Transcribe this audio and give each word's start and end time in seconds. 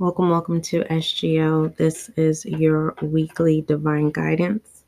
Welcome, 0.00 0.30
welcome 0.30 0.62
to 0.62 0.82
SGL. 0.84 1.76
This 1.76 2.08
is 2.16 2.46
your 2.46 2.94
weekly 3.02 3.60
divine 3.60 4.08
guidance. 4.08 4.84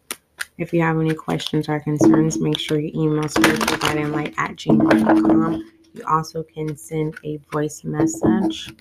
If 0.56 0.72
you 0.72 0.80
have 0.80 0.98
any 0.98 1.12
questions 1.12 1.68
or 1.68 1.78
concerns, 1.80 2.40
make 2.40 2.58
sure 2.58 2.80
you 2.80 2.90
email 2.94 3.24
spiritualguidinglight 3.24 4.32
at 4.38 4.52
gmail.com. 4.52 5.70
You 5.92 6.02
also 6.08 6.42
can 6.42 6.78
send 6.78 7.14
a 7.24 7.36
voice 7.52 7.84
message. 7.84 8.72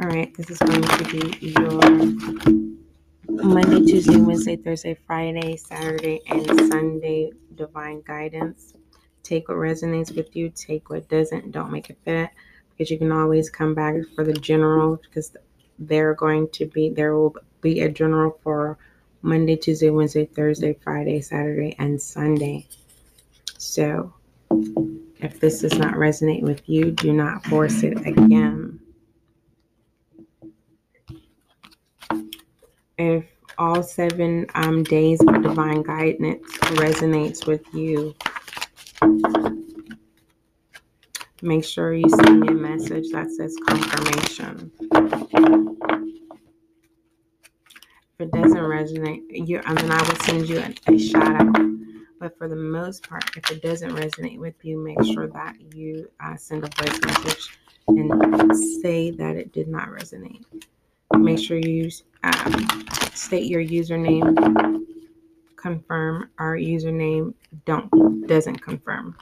All 0.00 0.08
right, 0.08 0.34
this 0.34 0.50
is 0.50 0.58
going 0.58 0.82
to 0.82 1.04
be 1.04 1.38
your 1.38 1.70
Monday, 3.28 3.86
Tuesday, 3.86 4.16
Wednesday, 4.16 4.56
Thursday, 4.56 4.98
Friday, 5.06 5.56
Saturday, 5.56 6.20
and 6.26 6.48
Sunday 6.68 7.30
divine 7.54 8.02
guidance. 8.04 8.74
Take 9.24 9.48
what 9.48 9.56
resonates 9.56 10.14
with 10.14 10.36
you, 10.36 10.50
take 10.50 10.90
what 10.90 11.08
doesn't, 11.08 11.50
don't 11.50 11.72
make 11.72 11.90
it 11.90 11.98
fit 12.04 12.30
because 12.70 12.90
you 12.90 12.98
can 12.98 13.10
always 13.10 13.50
come 13.50 13.74
back 13.74 13.94
for 14.14 14.24
the 14.24 14.34
general 14.34 14.96
because 14.96 15.36
they're 15.78 16.14
going 16.14 16.48
to 16.50 16.66
be 16.66 16.90
there 16.90 17.16
will 17.16 17.34
be 17.60 17.80
a 17.80 17.88
general 17.88 18.38
for 18.42 18.78
Monday, 19.22 19.56
Tuesday, 19.56 19.90
Wednesday, 19.90 20.26
Thursday, 20.26 20.76
Friday, 20.84 21.20
Saturday, 21.20 21.74
and 21.78 22.00
Sunday. 22.00 22.66
So 23.56 24.12
if 25.20 25.40
this 25.40 25.62
does 25.62 25.78
not 25.78 25.94
resonate 25.94 26.42
with 26.42 26.68
you, 26.68 26.90
do 26.90 27.12
not 27.12 27.44
force 27.46 27.82
it 27.82 28.06
again. 28.06 28.78
If 32.98 33.24
all 33.56 33.82
seven 33.82 34.46
um, 34.54 34.84
days 34.84 35.20
of 35.20 35.42
divine 35.42 35.82
guidance 35.82 36.46
resonates 36.76 37.46
with 37.46 37.62
you, 37.72 38.14
Make 41.44 41.62
sure 41.62 41.92
you 41.92 42.08
send 42.08 42.40
me 42.40 42.48
a 42.48 42.52
message 42.52 43.10
that 43.12 43.30
says 43.30 43.54
confirmation. 43.68 44.72
If 48.14 48.20
it 48.20 48.32
doesn't 48.32 48.56
resonate, 48.56 49.24
you 49.28 49.60
I 49.66 49.74
I 49.74 50.02
will 50.08 50.20
send 50.24 50.48
you 50.48 50.60
a, 50.60 50.74
a 50.90 50.98
shout 50.98 51.42
out. 51.42 51.54
But 52.18 52.38
for 52.38 52.48
the 52.48 52.56
most 52.56 53.06
part, 53.06 53.36
if 53.36 53.50
it 53.50 53.60
doesn't 53.60 53.90
resonate 53.90 54.38
with 54.38 54.54
you, 54.62 54.78
make 54.78 55.04
sure 55.04 55.28
that 55.28 55.56
you 55.74 56.08
uh, 56.18 56.34
send 56.36 56.64
a 56.64 56.82
voice 56.82 56.98
message 57.02 57.58
and 57.88 58.56
say 58.80 59.10
that 59.10 59.36
it 59.36 59.52
did 59.52 59.68
not 59.68 59.88
resonate. 59.88 60.46
Make 61.14 61.40
sure 61.40 61.58
you 61.58 61.90
um, 62.22 62.86
state 63.12 63.44
your 63.50 63.62
username, 63.62 64.82
confirm 65.56 66.30
our 66.38 66.56
username 66.56 67.34
don't 67.66 68.26
doesn't 68.26 68.62
confirm. 68.62 69.18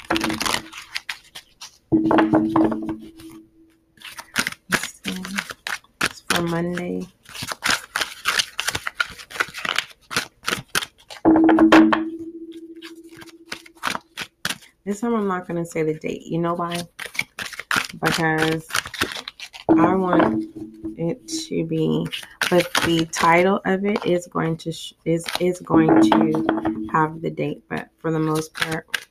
It's 6.01 6.23
for 6.29 6.43
Monday. 6.43 7.07
This 14.84 15.01
time 15.01 15.15
I'm 15.15 15.29
not 15.29 15.47
going 15.47 15.62
to 15.62 15.67
say 15.71 15.83
the 15.83 15.95
date. 15.95 16.23
You 16.23 16.39
know 16.39 16.55
why? 16.55 16.83
Because 18.03 18.67
I 19.69 19.95
want 19.95 20.45
it 20.97 21.29
to 21.29 21.67
be, 21.67 22.06
but 22.49 22.73
the 22.84 23.06
title 23.12 23.61
of 23.67 23.84
it 23.84 24.05
is 24.06 24.27
going 24.29 24.56
to 24.59 24.73
is 25.05 25.27
is 25.41 25.61
going 25.61 26.01
to 26.11 26.89
have 26.93 27.21
the 27.21 27.31
date. 27.31 27.62
But 27.69 27.91
for 27.99 28.11
the 28.11 28.19
most 28.19 28.55
part, 28.55 29.02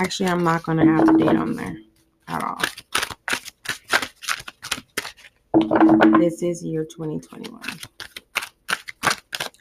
actually, 0.00 0.30
I'm 0.30 0.42
not 0.42 0.62
going 0.62 0.78
to 0.78 0.86
have 0.86 1.06
the 1.06 1.12
date 1.12 1.36
on 1.36 1.52
there 1.54 1.76
at 2.26 2.42
all. 2.42 2.62
This 6.18 6.42
is 6.42 6.64
year 6.64 6.84
2021. 6.84 7.60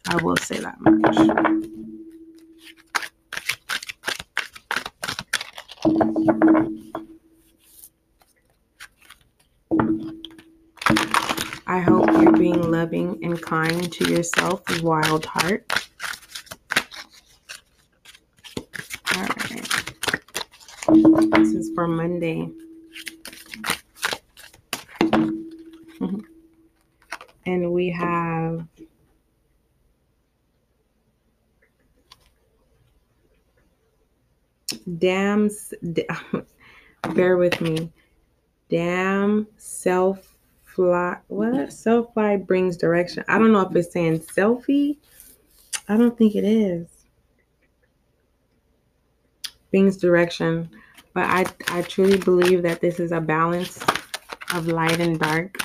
I 0.08 0.16
will 0.24 0.38
say 0.38 0.60
that 0.60 0.78
much. 0.80 1.18
I 11.68 11.80
hope 11.80 12.10
you're 12.14 12.32
being 12.32 12.72
loving 12.72 13.20
and 13.24 13.42
kind 13.42 13.92
to 13.92 14.10
yourself, 14.10 14.64
wild 14.82 15.26
heart. 15.26 15.70
All 19.16 19.22
right. 19.22 19.70
This 21.38 21.54
is 21.54 21.69
for 21.80 21.88
Monday. 21.88 22.52
and 27.46 27.72
we 27.72 27.90
have 27.90 28.68
dams 34.98 35.74
bear 37.16 37.38
with 37.38 37.62
me. 37.62 37.90
Damn 38.70 39.48
self 39.56 40.36
fly 40.66 41.18
what? 41.30 41.72
Self 41.72 42.14
fly 42.14 42.36
brings 42.36 42.76
direction. 42.76 43.24
I 43.30 43.40
don't 43.40 43.54
know 43.54 43.62
if 43.62 43.74
it's 43.74 43.94
saying 43.94 44.20
selfie. 44.20 44.98
I 45.88 45.96
don't 45.96 46.18
think 46.18 46.36
it 46.36 46.44
is. 46.44 46.88
Brings 49.72 49.96
direction 49.96 50.70
but 51.14 51.26
i 51.26 51.46
i 51.70 51.82
truly 51.82 52.18
believe 52.18 52.64
that 52.64 52.82
this 52.82 53.00
is 53.00 53.12
a 53.12 53.22
balance 53.22 53.84
of 54.54 54.68
light 54.68 55.00
and 55.00 55.20
dark 55.20 55.58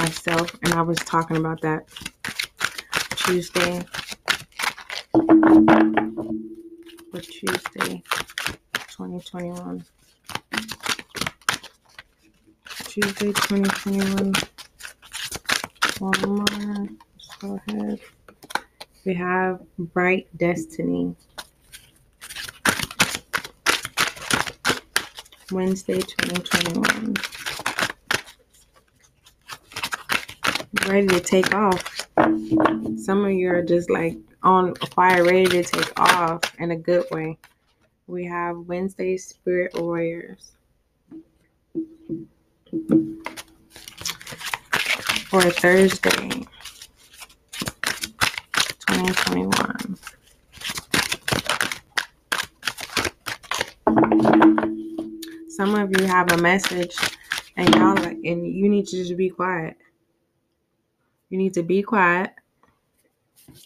myself 0.00 0.54
and 0.62 0.74
i 0.74 0.82
was 0.82 0.98
talking 0.98 1.36
about 1.36 1.60
that 1.60 1.88
tuesday 3.16 3.84
for 7.10 7.20
tuesday 7.20 8.02
2021 8.74 9.84
Tuesday 13.00 13.32
2021. 13.32 14.32
One 15.98 16.20
more. 16.26 16.44
Let's 17.14 17.36
go 17.40 17.60
ahead. 17.68 18.00
We 19.04 19.14
have 19.14 19.60
Bright 19.78 20.26
Destiny. 20.36 21.14
Wednesday 25.52 26.00
2021. 26.00 27.14
Ready 30.86 31.06
to 31.08 31.20
take 31.20 31.54
off. 31.54 32.08
Some 32.96 33.24
of 33.24 33.32
you 33.32 33.50
are 33.50 33.62
just 33.62 33.90
like 33.90 34.16
on 34.42 34.74
fire, 34.94 35.24
ready 35.24 35.46
to 35.46 35.62
take 35.62 35.98
off 36.00 36.40
in 36.58 36.70
a 36.70 36.76
good 36.76 37.04
way. 37.10 37.38
We 38.06 38.26
have 38.26 38.56
Wednesday 38.56 39.16
Spirit 39.16 39.74
Warriors. 39.74 40.52
for 45.28 45.42
Thursday, 45.42 46.30
2021. 48.88 49.98
Some 55.58 55.74
of 55.74 55.90
you 55.90 56.06
have 56.06 56.30
a 56.30 56.36
message 56.36 56.96
and 57.56 57.68
y'all 57.74 57.98
and 57.98 58.22
you 58.24 58.68
need 58.68 58.86
to 58.86 58.96
just 58.96 59.16
be 59.16 59.28
quiet. 59.28 59.76
You 61.30 61.38
need 61.38 61.52
to 61.54 61.64
be 61.64 61.82
quiet 61.82 62.30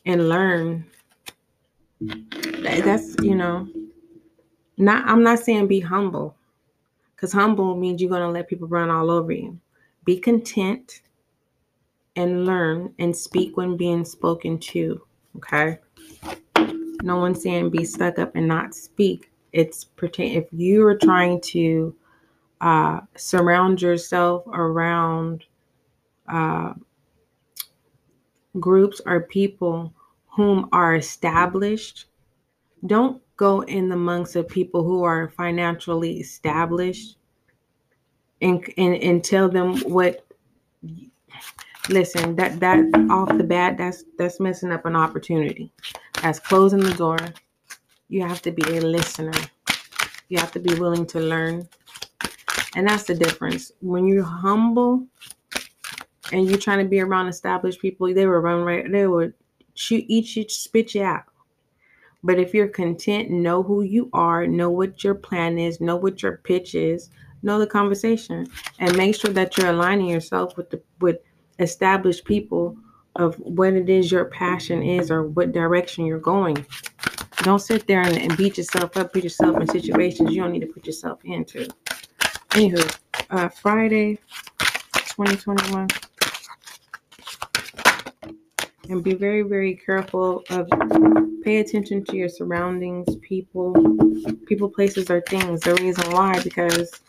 and 0.07 0.27
learn. 0.31 0.87
That's, 2.01 3.15
you 3.21 3.35
know, 3.35 3.69
not 4.79 5.07
I'm 5.07 5.23
not 5.23 5.41
saying 5.41 5.67
be 5.67 5.81
humble 5.81 6.35
because 7.15 7.31
humble 7.31 7.77
means 7.77 8.01
you're 8.01 8.09
going 8.09 8.23
to 8.23 8.31
let 8.31 8.49
people 8.49 8.69
run 8.69 8.89
all 8.89 9.11
over 9.11 9.33
you. 9.33 9.61
Be 10.07 10.19
content 10.19 11.03
and 12.17 12.47
learn 12.47 12.95
and 13.01 13.15
speak 13.15 13.59
when 13.59 13.77
being 13.77 14.07
spoken 14.07 14.59
to. 14.61 15.03
Okay. 15.37 15.79
No 17.03 17.19
one's 17.19 17.43
saying 17.43 17.69
be 17.69 17.85
stuck 17.85 18.19
up 18.19 18.35
and 18.35 18.49
not 18.49 18.75
speak. 18.75 19.32
It's 19.53 19.85
pertain 19.85 20.37
if 20.37 20.47
you 20.51 20.85
are 20.87 20.97
trying 20.97 21.41
to 21.43 21.95
uh, 22.61 23.01
surround 23.17 23.83
yourself 23.83 24.47
around 24.47 25.45
uh, 26.29 26.75
groups 28.61 29.01
or 29.05 29.21
people 29.21 29.93
whom 30.29 30.69
are 30.73 30.95
established, 30.95 32.07
don't 32.87 33.21
go 33.37 33.61
in 33.63 33.89
the 33.89 33.95
amongst 33.95 34.35
the 34.35 34.45
people 34.45 34.83
who 34.83 35.03
are 35.03 35.29
financially 35.31 36.21
established 36.21 37.17
and, 38.41 38.65
and, 38.77 38.95
and 38.97 39.25
tell 39.25 39.49
them 39.49 39.79
what 39.81 40.25
listen 41.89 42.37
that 42.37 42.61
that 42.61 42.79
off 43.11 43.37
the 43.37 43.45
bat 43.45 43.77
that's 43.77 44.05
that's 44.17 44.39
messing 44.39 44.71
up 44.71 44.87
an 44.87 44.95
opportunity. 44.95 45.73
That's 46.23 46.39
closing 46.39 46.81
the 46.81 46.95
door 46.95 47.19
you 48.13 48.21
have 48.21 48.43
to 48.43 48.53
be 48.53 48.63
a 48.77 48.81
listener 48.83 49.33
You 50.29 50.39
have 50.39 50.53
to 50.53 50.61
be 50.61 50.75
willing 50.75 51.07
to 51.07 51.21
learn. 51.21 51.67
And 52.77 52.87
that's 52.87 53.05
the 53.05 53.15
difference. 53.15 53.73
When 53.81 54.07
you're 54.07 54.23
humble 54.23 55.07
and 56.31 56.47
you're 56.47 56.59
trying 56.59 56.85
to 56.85 56.89
be 56.91 57.01
around 57.01 57.29
established 57.29 57.81
people, 57.81 58.13
they 58.13 58.27
will 58.27 58.35
run 58.35 58.65
right, 58.65 58.91
they 58.91 59.07
would 59.07 59.33
shoot, 59.75 60.05
eat 60.09 60.37
you, 60.37 60.47
spit 60.49 60.95
you 60.95 61.05
out. 61.05 61.25
But 62.23 62.39
if 62.39 62.53
you're 62.53 62.69
content, 62.69 63.31
know 63.31 63.63
who 63.63 63.83
you 63.83 64.11
are, 64.13 64.47
know 64.47 64.71
what 64.71 65.03
your 65.03 65.15
plan 65.15 65.59
is, 65.59 65.81
know 65.81 65.97
what 65.97 66.23
your 66.23 66.37
pitch 66.37 66.75
is, 66.75 67.09
know 67.43 67.59
the 67.59 67.67
conversation, 67.67 68.47
and 68.79 68.97
make 68.97 69.15
sure 69.15 69.33
that 69.33 69.57
you're 69.57 69.71
aligning 69.71 70.07
yourself 70.07 70.57
with 70.59 70.69
the 70.71 70.83
with 71.01 71.17
established 71.59 72.27
people 72.27 72.77
of 73.17 73.37
what 73.37 73.73
it 73.73 73.89
is 73.89 74.13
your 74.13 74.27
passion 74.27 74.83
is 74.83 75.11
or 75.11 75.23
what 75.25 75.53
direction 75.53 76.05
you're 76.05 76.19
going. 76.19 76.67
Don't 77.43 77.59
sit 77.59 77.87
there 77.87 78.03
and, 78.03 78.17
and 78.17 78.37
beat 78.37 78.57
yourself 78.57 78.97
up, 78.97 79.13
put 79.13 79.25
yourself 79.25 79.61
in 79.61 79.69
situations 79.69 80.33
you 80.33 80.41
don't 80.41 80.53
need 80.53 80.61
to 80.61 80.67
put 80.67 80.87
yourself 80.87 81.21
into. 81.25 81.67
Anywho, 82.51 82.99
uh, 83.31 83.49
Friday, 83.49 84.19
2021. 84.59 85.89
And 88.89 89.03
be 89.03 89.15
very, 89.15 89.43
very 89.43 89.75
careful 89.75 90.45
of 90.51 90.69
pay 91.43 91.59
attention 91.59 92.05
to 92.05 92.17
your 92.17 92.29
surroundings, 92.29 93.17
people, 93.17 93.75
people, 94.47 94.69
places, 94.69 95.11
or 95.11 95.21
things. 95.23 95.61
The 95.63 95.75
reason 95.77 96.13
why, 96.13 96.41
because 96.43 97.01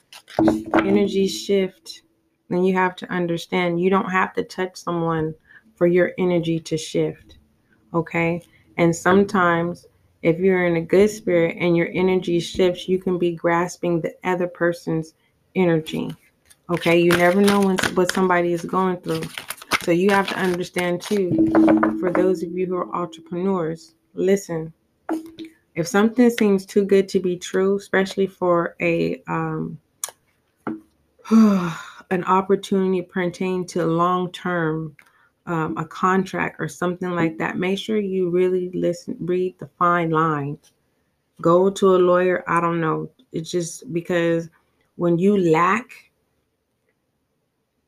energy 0.75 1.27
shift, 1.27 2.01
and 2.50 2.65
you 2.68 2.74
have 2.74 2.95
to 2.97 3.12
understand 3.12 3.80
you 3.80 3.89
don't 3.89 4.09
have 4.09 4.33
to 4.33 4.44
touch 4.44 4.77
someone 4.77 5.35
for 5.75 5.88
your 5.88 6.13
energy 6.18 6.59
to 6.59 6.77
shift. 6.77 7.38
Okay. 7.94 8.41
And 8.77 8.95
sometimes 8.95 9.85
if 10.23 10.39
you're 10.39 10.65
in 10.65 10.77
a 10.77 10.81
good 10.81 11.09
spirit 11.09 11.57
and 11.59 11.75
your 11.77 11.89
energy 11.93 12.39
shifts, 12.39 12.87
you 12.87 12.97
can 12.97 13.19
be 13.19 13.35
grasping 13.35 13.99
the 13.99 14.15
other 14.23 14.47
person's 14.47 15.13
energy. 15.53 16.15
Okay. 16.69 16.99
You 16.99 17.11
never 17.11 17.41
know 17.41 17.59
when, 17.59 17.77
what 17.93 18.11
somebody 18.13 18.53
is 18.53 18.63
going 18.63 18.97
through. 18.97 19.23
So 19.83 19.91
you 19.91 20.09
have 20.11 20.29
to 20.29 20.39
understand 20.39 21.01
too, 21.01 21.51
for 21.99 22.09
those 22.09 22.41
of 22.41 22.53
you 22.53 22.65
who 22.65 22.77
are 22.77 22.95
entrepreneurs, 22.95 23.95
listen. 24.13 24.73
If 25.75 25.87
something 25.87 26.29
seems 26.29 26.65
too 26.65 26.85
good 26.85 27.09
to 27.09 27.19
be 27.19 27.35
true, 27.35 27.77
especially 27.77 28.27
for 28.27 28.75
a 28.79 29.21
um, 29.27 29.77
an 31.31 32.23
opportunity 32.25 33.01
pertaining 33.01 33.65
to 33.67 33.85
long 33.85 34.31
term, 34.31 34.95
um, 35.45 35.78
a 35.78 35.86
contract 35.86 36.57
or 36.60 36.68
something 36.68 37.12
like 37.12 37.38
that, 37.38 37.57
make 37.57 37.78
sure 37.78 37.98
you 37.98 38.30
really 38.30 38.69
listen, 38.74 39.18
read 39.19 39.57
the 39.60 39.69
fine 39.78 40.10
lines. 40.10 40.72
Go 41.42 41.69
to 41.69 41.95
a 41.95 41.98
lawyer. 41.98 42.44
I 42.48 42.62
don't 42.62 42.80
know. 42.80 43.10
It's 43.31 43.51
just 43.51 43.92
because 43.92 44.50
when 44.95 45.18
you 45.18 45.38
lack 45.51 45.90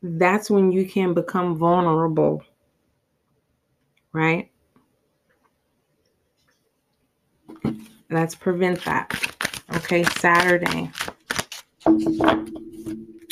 that's 0.02 0.50
when 0.50 0.70
you 0.72 0.86
can 0.86 1.14
become 1.14 1.56
vulnerable, 1.56 2.42
right? 4.12 4.50
Let's 8.10 8.34
prevent 8.34 8.84
that. 8.84 9.12
Okay, 9.74 10.04
Saturday. 10.04 10.90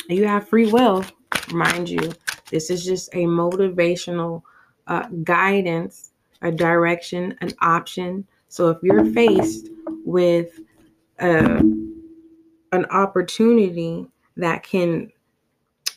You 0.09 0.27
have 0.27 0.47
free 0.49 0.71
will, 0.71 1.05
mind 1.51 1.89
you. 1.89 2.11
This 2.49 2.69
is 2.69 2.85
just 2.85 3.09
a 3.13 3.25
motivational 3.25 4.43
uh, 4.87 5.07
guidance, 5.23 6.11
a 6.41 6.51
direction, 6.51 7.37
an 7.41 7.51
option. 7.61 8.25
So 8.49 8.69
if 8.69 8.77
you're 8.83 9.05
faced 9.05 9.69
with 10.05 10.59
uh, 11.19 11.61
an 12.71 12.85
opportunity 12.91 14.07
that 14.37 14.63
can 14.63 15.11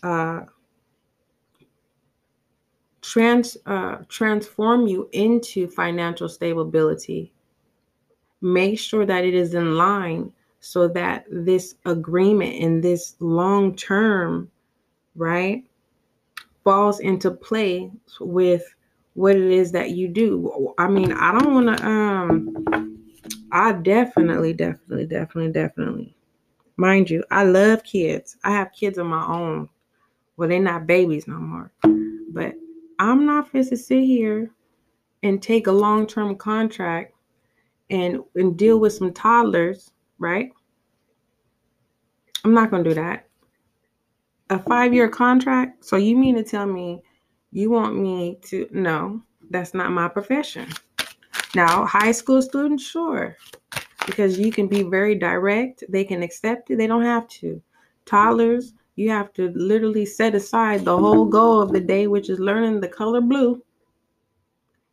uh, 0.02 0.42
trans 3.02 3.56
uh, 3.66 3.96
transform 4.08 4.86
you 4.86 5.08
into 5.12 5.68
financial 5.68 6.28
stability 6.28 7.32
make 8.40 8.78
sure 8.78 9.04
that 9.04 9.24
it 9.24 9.34
is 9.34 9.54
in 9.54 9.76
line 9.76 10.32
so 10.60 10.88
that 10.88 11.24
this 11.30 11.76
agreement 11.84 12.54
and 12.62 12.82
this 12.82 13.16
long 13.20 13.74
term 13.74 14.50
right 15.16 15.64
falls 16.68 17.00
into 17.00 17.30
play 17.30 17.90
with 18.20 18.74
what 19.14 19.34
it 19.36 19.50
is 19.50 19.72
that 19.72 19.90
you 19.90 20.08
do 20.08 20.74
i 20.78 20.86
mean 20.86 21.12
i 21.12 21.32
don't 21.32 21.54
want 21.54 21.78
to 21.78 21.86
um 21.86 22.98
i 23.52 23.72
definitely 23.72 24.52
definitely 24.52 25.06
definitely 25.06 25.50
definitely 25.50 26.14
mind 26.76 27.08
you 27.08 27.24
i 27.30 27.42
love 27.42 27.82
kids 27.84 28.36
i 28.44 28.50
have 28.50 28.72
kids 28.72 28.98
of 28.98 29.06
my 29.06 29.26
own 29.26 29.68
well 30.36 30.48
they're 30.48 30.60
not 30.60 30.86
babies 30.86 31.26
no 31.26 31.36
more 31.36 31.72
but 32.32 32.54
I'm 32.98 33.24
not 33.26 33.48
fit 33.50 33.68
to 33.68 33.76
sit 33.76 34.02
here 34.02 34.50
and 35.22 35.42
take 35.42 35.66
a 35.66 35.72
long 35.72 36.06
term 36.06 36.36
contract 36.36 37.14
and, 37.90 38.22
and 38.34 38.56
deal 38.56 38.78
with 38.78 38.92
some 38.92 39.12
toddlers, 39.12 39.92
right? 40.18 40.50
I'm 42.44 42.54
not 42.54 42.70
going 42.70 42.84
to 42.84 42.90
do 42.90 42.94
that. 42.94 43.27
A 44.50 44.58
five 44.58 44.94
year 44.94 45.08
contract? 45.08 45.84
So 45.84 45.96
you 45.96 46.16
mean 46.16 46.34
to 46.36 46.42
tell 46.42 46.66
me 46.66 47.02
you 47.52 47.70
want 47.70 47.96
me 47.96 48.38
to? 48.44 48.68
No, 48.70 49.22
that's 49.50 49.74
not 49.74 49.90
my 49.92 50.08
profession. 50.08 50.68
Now, 51.54 51.86
high 51.86 52.12
school 52.12 52.42
students, 52.42 52.84
sure, 52.84 53.36
because 54.06 54.38
you 54.38 54.52
can 54.52 54.66
be 54.66 54.82
very 54.82 55.14
direct. 55.14 55.84
They 55.88 56.04
can 56.04 56.22
accept 56.22 56.70
it, 56.70 56.76
they 56.76 56.86
don't 56.86 57.04
have 57.04 57.26
to. 57.28 57.62
Toddlers, 58.04 58.74
you 58.96 59.10
have 59.10 59.32
to 59.34 59.50
literally 59.54 60.04
set 60.04 60.34
aside 60.34 60.84
the 60.84 60.96
whole 60.96 61.24
goal 61.24 61.62
of 61.62 61.72
the 61.72 61.80
day, 61.80 62.06
which 62.06 62.28
is 62.28 62.38
learning 62.38 62.80
the 62.80 62.88
color 62.88 63.20
blue. 63.20 63.62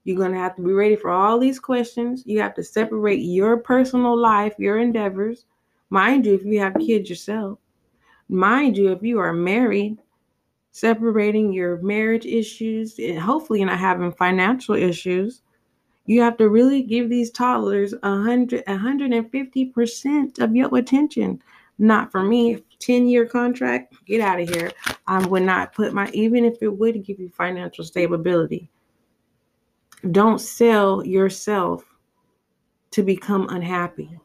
You're 0.04 0.18
going 0.18 0.31
to 0.31 0.38
have 0.38 0.56
to 0.58 0.62
be 0.62 0.72
ready 0.72 0.96
for 0.96 1.10
all 1.10 1.40
these 1.40 1.60
questions. 1.60 2.24
You 2.25 2.40
have 2.40 2.54
to 2.56 2.63
separate 2.63 3.22
your 3.22 3.58
personal 3.58 4.18
life, 4.18 4.54
your 4.60 4.78
endeavors. 4.78 5.46
Mind 5.90 6.25
you, 6.25 6.36
if 6.36 6.46
you 6.46 6.60
have 6.60 6.75
kids 6.75 7.10
yourself, 7.10 7.58
mind 8.30 8.77
you, 8.77 8.92
if 8.92 9.04
you 9.04 9.19
are 9.19 9.33
married, 9.33 9.98
separating 10.72 11.54
your 11.54 11.77
marriage 11.81 12.25
issues 12.25 13.00
and 13.00 13.18
hopefully 13.18 13.63
not 13.63 13.80
having 13.80 14.12
financial 14.12 14.75
issues. 14.75 15.42
You 16.06 16.22
have 16.22 16.38
to 16.38 16.50
really 16.50 16.83
give 16.83 17.10
these 17.10 17.31
toddlers 17.31 17.94
100, 18.04 18.66
150% 18.66 20.39
of 20.39 20.56
your 20.56 20.77
attention. 20.77 21.42
Not 21.77 22.12
for 22.12 22.24
me. 22.24 22.62
10 22.79 23.08
year 23.08 23.25
contract, 23.25 23.96
get 24.05 24.22
out 24.22 24.39
of 24.39 24.50
here. 24.50 24.72
I 25.08 25.25
would 25.25 25.44
not 25.44 25.74
put 25.74 25.94
my, 25.94 26.10
even 26.12 26.46
if 26.46 26.58
it 26.62 26.67
would 26.67 27.03
give 27.03 27.20
you 27.20 27.29
financial 27.29 27.84
stability, 27.84 28.70
don't 30.12 30.39
sell 30.39 31.05
yourself 31.05 31.84
to 32.91 33.01
become 33.01 33.48
unhappy. 33.50 34.20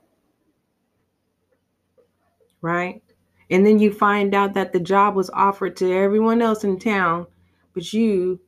Right? 2.61 3.03
And 3.51 3.67
then 3.67 3.79
you 3.79 3.93
find 3.93 4.35
out 4.35 4.55
that 4.55 4.73
the 4.73 4.81
job 4.81 5.17
was 5.17 5.29
offered 5.31 5.77
to 5.79 5.93
everyone 5.93 6.41
else 6.41 6.63
in 6.63 6.79
town, 6.79 7.27
but 7.75 7.93
you, 7.93 8.41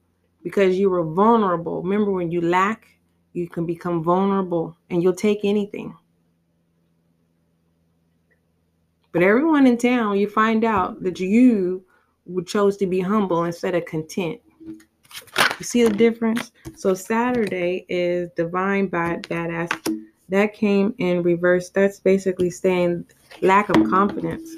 because 0.43 0.79
you 0.79 0.91
were 0.91 1.05
vulnerable, 1.05 1.83
remember 1.83 2.13
when 2.13 2.31
you 2.31 2.41
lack, 2.41 2.87
you 3.33 3.49
can 3.49 3.67
become 3.67 4.05
vulnerable 4.05 4.77
and 4.91 5.03
you'll 5.03 5.15
take 5.15 5.41
anything. 5.43 5.97
But 9.13 9.23
everyone 9.23 9.67
in 9.67 9.77
town, 9.77 10.19
you 10.19 10.29
find 10.29 10.65
out 10.65 11.03
that 11.03 11.21
you 11.21 11.85
chose 12.47 12.77
to 12.79 12.87
be 12.87 13.01
humble 13.01 13.45
instead 13.45 13.75
of 13.75 13.85
content. 13.85 14.41
You 15.59 15.65
see 15.65 15.83
the 15.85 15.91
difference? 15.91 16.53
So 16.77 16.95
Saturday 16.95 17.85
is 17.89 18.31
divine 18.37 18.87
bad 18.87 19.25
badass. 19.25 20.09
That 20.29 20.55
came 20.55 20.95
in 20.99 21.23
reverse. 21.23 21.71
That's 21.71 22.01
basically 22.01 22.51
saying 22.51 23.05
lack 23.43 23.69
of 23.69 23.77
confidence. 23.91 24.49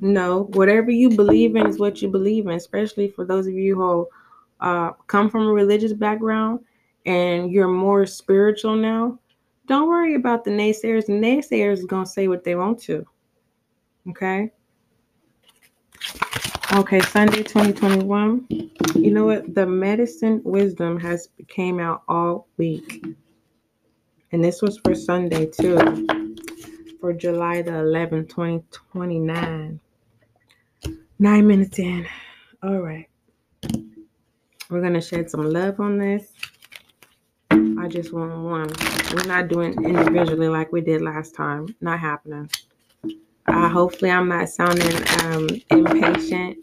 No, 0.00 0.44
whatever 0.52 0.90
you 0.90 1.10
believe 1.10 1.56
in 1.56 1.66
is 1.66 1.78
what 1.78 2.02
you 2.02 2.08
believe 2.08 2.46
in, 2.46 2.52
especially 2.52 3.08
for 3.08 3.24
those 3.24 3.46
of 3.46 3.54
you 3.54 3.74
who 3.76 4.08
uh, 4.60 4.92
come 5.06 5.30
from 5.30 5.46
a 5.46 5.52
religious 5.52 5.92
background 5.92 6.60
and 7.06 7.50
you're 7.50 7.68
more 7.68 8.04
spiritual 8.04 8.74
now. 8.74 9.18
Don't 9.66 9.88
worry 9.88 10.14
about 10.14 10.44
the 10.44 10.50
naysayers. 10.50 11.06
The 11.06 11.12
naysayers 11.12 11.82
are 11.82 11.86
going 11.86 12.04
to 12.04 12.10
say 12.10 12.28
what 12.28 12.44
they 12.44 12.54
want 12.54 12.80
to. 12.82 13.06
Okay. 14.08 14.50
Okay, 16.74 17.00
Sunday 17.00 17.42
2021. 17.42 18.46
You 18.94 19.10
know 19.10 19.24
what? 19.24 19.54
The 19.54 19.66
medicine 19.66 20.40
wisdom 20.44 20.98
has 21.00 21.28
came 21.48 21.80
out 21.80 22.02
all 22.08 22.48
week. 22.58 23.04
And 24.32 24.44
this 24.44 24.62
was 24.62 24.78
for 24.78 24.94
Sunday 24.94 25.46
too. 25.46 26.06
For 27.00 27.12
July 27.12 27.62
the 27.62 27.72
11th, 27.72 28.28
2029. 28.30 29.80
Nine 31.18 31.46
minutes 31.46 31.78
in. 31.78 32.06
All 32.62 32.78
right. 32.78 33.08
We're 34.68 34.80
going 34.80 34.94
to 34.94 35.00
shed 35.00 35.30
some 35.30 35.50
love 35.50 35.78
on 35.80 35.98
this. 35.98 36.32
I 37.50 37.88
just 37.88 38.12
want 38.12 38.32
one. 38.42 38.70
We're 39.14 39.26
not 39.26 39.48
doing 39.48 39.74
individually 39.84 40.48
like 40.48 40.72
we 40.72 40.80
did 40.80 41.02
last 41.02 41.34
time. 41.34 41.74
Not 41.80 42.00
happening. 42.00 42.50
Uh, 43.46 43.68
hopefully, 43.68 44.10
I'm 44.10 44.28
not 44.28 44.48
sounding 44.48 44.96
um, 45.22 45.48
impatient. 45.70 46.58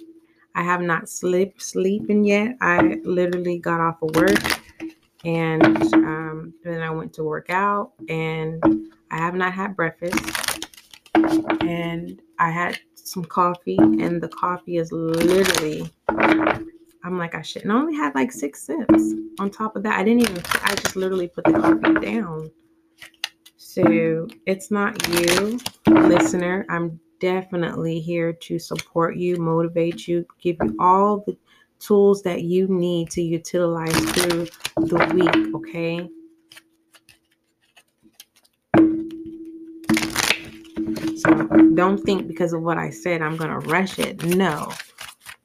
I 0.55 0.63
have 0.63 0.81
not 0.81 1.09
slept 1.09 1.61
sleeping 1.61 2.25
yet. 2.25 2.57
I 2.61 2.99
literally 3.03 3.59
got 3.59 3.79
off 3.79 4.01
of 4.01 4.15
work 4.15 4.61
and 5.25 5.63
um, 5.93 6.53
then 6.63 6.81
I 6.81 6.89
went 6.89 7.13
to 7.13 7.23
work 7.23 7.49
out 7.49 7.93
and 8.09 8.61
I 9.13 9.17
have 9.17 9.35
not 9.35 9.53
had 9.53 9.75
breakfast. 9.75 10.19
And 11.61 12.19
I 12.39 12.49
had 12.49 12.79
some 12.95 13.23
coffee 13.23 13.77
and 13.77 14.19
the 14.19 14.27
coffee 14.27 14.77
is 14.77 14.91
literally 14.91 15.87
I'm 16.09 17.19
like 17.19 17.35
I 17.35 17.43
shouldn't 17.43 17.71
I 17.71 17.75
only 17.75 17.95
had 17.95 18.15
like 18.15 18.31
six 18.31 18.65
sips. 18.65 19.13
On 19.39 19.51
top 19.51 19.75
of 19.75 19.83
that 19.83 19.99
I 19.99 20.03
didn't 20.03 20.21
even 20.21 20.41
I 20.63 20.73
just 20.73 20.95
literally 20.95 21.27
put 21.27 21.43
the 21.43 21.51
coffee 21.51 21.99
down. 22.03 22.49
So 23.55 24.27
it's 24.47 24.71
not 24.71 25.07
you 25.09 25.59
listener. 25.85 26.65
I'm 26.69 26.99
definitely 27.19 27.99
here 27.99 28.33
to 28.33 28.57
support 28.57 29.15
you 29.15 29.37
motivate 29.37 30.07
you 30.07 30.25
give 30.41 30.57
you 30.63 30.75
all 30.79 31.23
the 31.27 31.37
tools 31.79 32.23
that 32.23 32.41
you 32.41 32.67
need 32.67 33.11
to 33.11 33.21
utilize 33.21 33.93
through 33.93 34.47
the 34.77 35.11
week, 35.13 35.55
okay? 35.55 36.09
Don't 41.75 41.97
think 42.03 42.27
because 42.27 42.53
of 42.53 42.61
what 42.61 42.77
I 42.77 42.89
said, 42.89 43.21
I'm 43.21 43.37
going 43.37 43.49
to 43.49 43.67
rush 43.69 43.99
it. 43.99 44.23
No, 44.23 44.71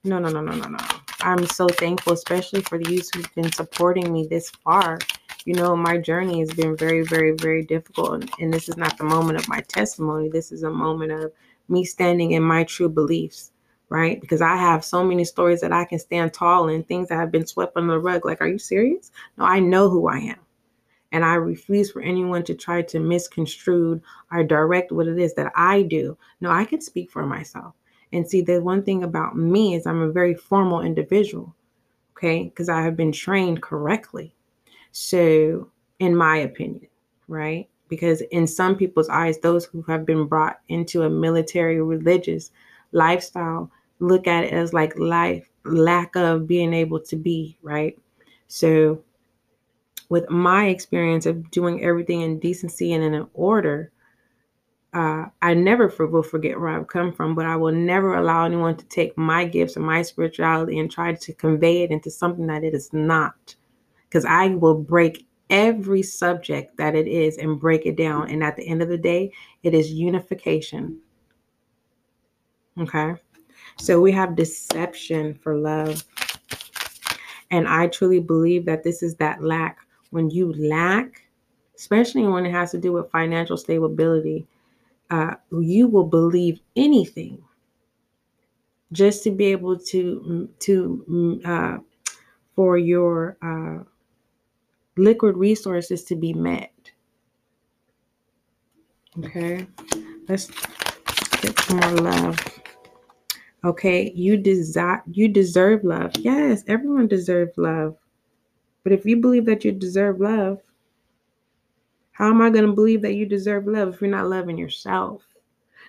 no, 0.05 0.19
no, 0.19 0.29
no, 0.29 0.41
no, 0.41 0.53
no, 0.53 0.69
no. 0.69 0.79
I'm 1.21 1.47
so 1.47 1.67
thankful, 1.67 2.13
especially 2.13 2.63
for 2.63 2.79
the 2.79 2.91
youth 2.91 3.11
who've 3.15 3.35
been 3.35 3.51
supporting 3.53 4.13
me 4.13 4.27
this 4.27 4.51
far. 4.51 4.99
You 5.45 5.55
know, 5.55 5.77
my 5.77 5.99
journey 5.99 6.41
has 6.41 6.53
been 6.53 6.77
very, 6.77 7.03
very, 7.03 7.33
very 7.33 7.65
difficult. 7.65 8.25
And 8.41 8.53
this 8.53 8.69
is 8.69 8.77
not 8.77 8.99
the 8.99 9.05
moment 9.05 9.39
of 9.39 9.49
my 9.49 9.61
testimony. 9.63 10.29
This 10.29 10.53
is 10.53 10.63
a 10.63 10.71
moment 10.71 11.13
of 11.13 11.33
me 11.69 11.85
standing 11.85 12.33
in 12.33 12.43
my 12.43 12.65
true 12.65 12.89
beliefs 12.89 13.53
right? 13.91 14.21
Because 14.21 14.43
I 14.43 14.57
have 14.57 14.85
so 14.85 15.03
many 15.05 15.25
stories 15.25 15.61
that 15.63 15.73
I 15.73 15.85
can 15.85 15.99
stand 15.99 16.35
tall 16.35 16.69
in, 16.69 16.83
things 16.85 17.09
that 17.09 17.19
have 17.19 17.33
been 17.33 17.47
swept 17.47 17.77
under 17.77 17.95
the 17.95 17.99
rug. 17.99 18.25
Like, 18.25 18.41
are 18.41 18.49
you 18.49 18.59
serious? 18.59 19.11
No, 19.37 19.45
I 19.45 19.61
know 19.61 19.89
who 19.89 20.09
I 20.09 20.19
am. 20.19 20.39
And 21.13 21.25
I 21.25 21.35
refuse 21.35 21.91
for 21.91 22.03
anyone 22.03 22.45
to 22.45 22.55
try 22.55 22.83
to 22.83 23.01
misconstrue 23.01 24.01
or 24.31 24.45
direct 24.45 24.93
what 24.93 25.09
it 25.09 25.19
is 25.19 25.35
that 25.35 25.53
I 25.57 25.83
do. 25.83 26.17
No, 26.41 26.51
I 26.51 26.65
can 26.65 26.81
speak 26.81 27.11
for 27.11 27.25
myself. 27.27 27.75
And 28.13 28.29
see, 28.29 28.41
the 28.41 28.61
one 28.61 28.83
thing 28.83 29.05
about 29.05 29.37
me 29.37 29.75
is 29.75 29.87
I'm 29.87 30.03
a 30.03 30.13
very 30.13 30.35
formal 30.35 30.83
individual, 30.83 31.55
okay? 32.17 32.45
Because 32.45 32.69
I 32.69 32.83
have 32.83 32.97
been 32.97 33.13
trained 33.13 33.63
correctly. 33.63 34.35
So, 34.93 35.71
in 35.99 36.17
my 36.17 36.39
opinion, 36.39 36.89
right? 37.27 37.69
Because 37.89 38.21
in 38.21 38.47
some 38.47 38.77
people's 38.77 39.09
eyes, 39.09 39.39
those 39.39 39.65
who 39.67 39.83
have 39.83 40.05
been 40.05 40.27
brought 40.27 40.61
into 40.69 41.03
a 41.03 41.11
military 41.11 41.81
religious 41.83 42.51
lifestyle 42.93 43.71
look 44.01 44.27
at 44.27 44.45
it 44.45 44.53
as 44.53 44.73
like 44.73 44.99
life 44.99 45.49
lack 45.65 46.17
of 46.17 46.47
being 46.47 46.73
able 46.73 47.01
to 47.01 47.17
be 47.17 47.57
right 47.63 47.99
so 48.47 49.03
with 50.09 50.29
my 50.31 50.67
experience 50.67 51.27
of 51.27 51.51
doing 51.51 51.83
everything 51.83 52.23
in 52.23 52.39
decency 52.39 52.93
and 52.93 53.05
in 53.05 53.15
an 53.15 53.29
order 53.35 53.93
uh, 54.95 55.27
I 55.43 55.55
never 55.55 55.93
will 55.99 56.23
forget 56.23 56.59
where 56.59 56.71
I've 56.71 56.89
come 56.89 57.13
from, 57.13 57.35
but 57.35 57.45
I 57.45 57.57
will 57.57 57.73
never 57.73 58.15
allow 58.15 58.45
anyone 58.45 58.77
to 58.77 58.85
take 58.87 59.17
my 59.19 59.45
gifts 59.45 59.77
and 59.77 59.85
my 59.85 60.03
spirituality 60.03 60.79
and 60.79 60.91
try 60.91 61.13
to 61.13 61.33
convey 61.35 61.83
it 61.83 61.91
into 61.91 62.11
something 62.11 62.47
that 62.47 62.65
it 62.65 62.75
is 62.75 62.93
not. 62.93 63.55
Because 64.09 64.25
I 64.25 64.49
will 64.49 64.75
break 64.75 65.27
every 65.51 66.03
subject 66.03 66.77
that 66.79 66.95
it 66.95 67.07
is 67.07 67.37
and 67.37 67.61
break 67.61 67.85
it 67.85 67.97
down. 67.97 68.31
And 68.31 68.43
at 68.43 68.57
the 68.57 68.67
end 68.67 68.83
of 68.83 68.89
the 68.89 68.99
day, 68.99 69.33
it 69.63 69.75
is 69.75 69.93
unification. 69.93 70.99
Okay. 72.81 73.15
So 73.77 74.01
we 74.01 74.13
have 74.13 74.37
deception 74.37 75.35
for 75.35 75.55
love. 75.57 76.03
And 77.51 77.69
I 77.69 77.89
truly 77.89 78.21
believe 78.21 78.65
that 78.67 78.85
this 78.85 79.03
is 79.03 79.17
that 79.17 79.43
lack. 79.43 79.79
When 80.11 80.31
you 80.31 80.53
lack, 80.55 81.23
especially 81.77 82.25
when 82.27 82.47
it 82.47 82.53
has 82.53 82.71
to 82.73 82.79
do 82.79 82.93
with 82.93 83.11
financial 83.11 83.57
stability, 83.57 84.47
uh, 85.11 85.37
you 85.53 85.89
will 85.89 86.07
believe 86.07 86.61
anything 86.77 87.43
just 88.93 89.23
to 89.25 89.31
be 89.31 89.47
able 89.47 89.79
to 89.79 90.49
to 90.61 91.41
uh, 91.45 91.79
for 92.55 92.79
your 92.79 93.37
uh, 93.43 93.85
liquid 94.99 95.35
resources 95.37 96.05
to 96.05 96.15
be 96.15 96.35
met. 96.35 96.91
Okay, 99.19 99.67
let's 100.29 100.49
get 101.41 101.59
some 101.61 101.79
more 101.79 101.91
love. 102.03 102.39
Okay, 103.65 104.13
you 104.15 104.37
desire 104.37 105.03
you 105.11 105.29
deserve 105.29 105.85
love. 105.85 106.13
Yes, 106.19 106.65
everyone 106.67 107.07
deserves 107.09 107.57
love. 107.57 107.97
But 108.89 108.99
if 108.99 109.05
you 109.05 109.19
believe 109.19 109.45
that 109.45 109.67
you 109.67 109.73
deserve 109.73 110.19
love, 110.19 110.63
how 112.13 112.31
am 112.31 112.41
I 112.41 112.49
going 112.49 112.65
to 112.65 112.73
believe 112.73 113.03
that 113.03 113.17
you 113.17 113.27
deserve 113.27 113.67
love 113.67 113.93
if 113.93 114.01
you're 114.01 114.09
not 114.09 114.31
loving 114.31 114.57
yourself? 114.57 115.27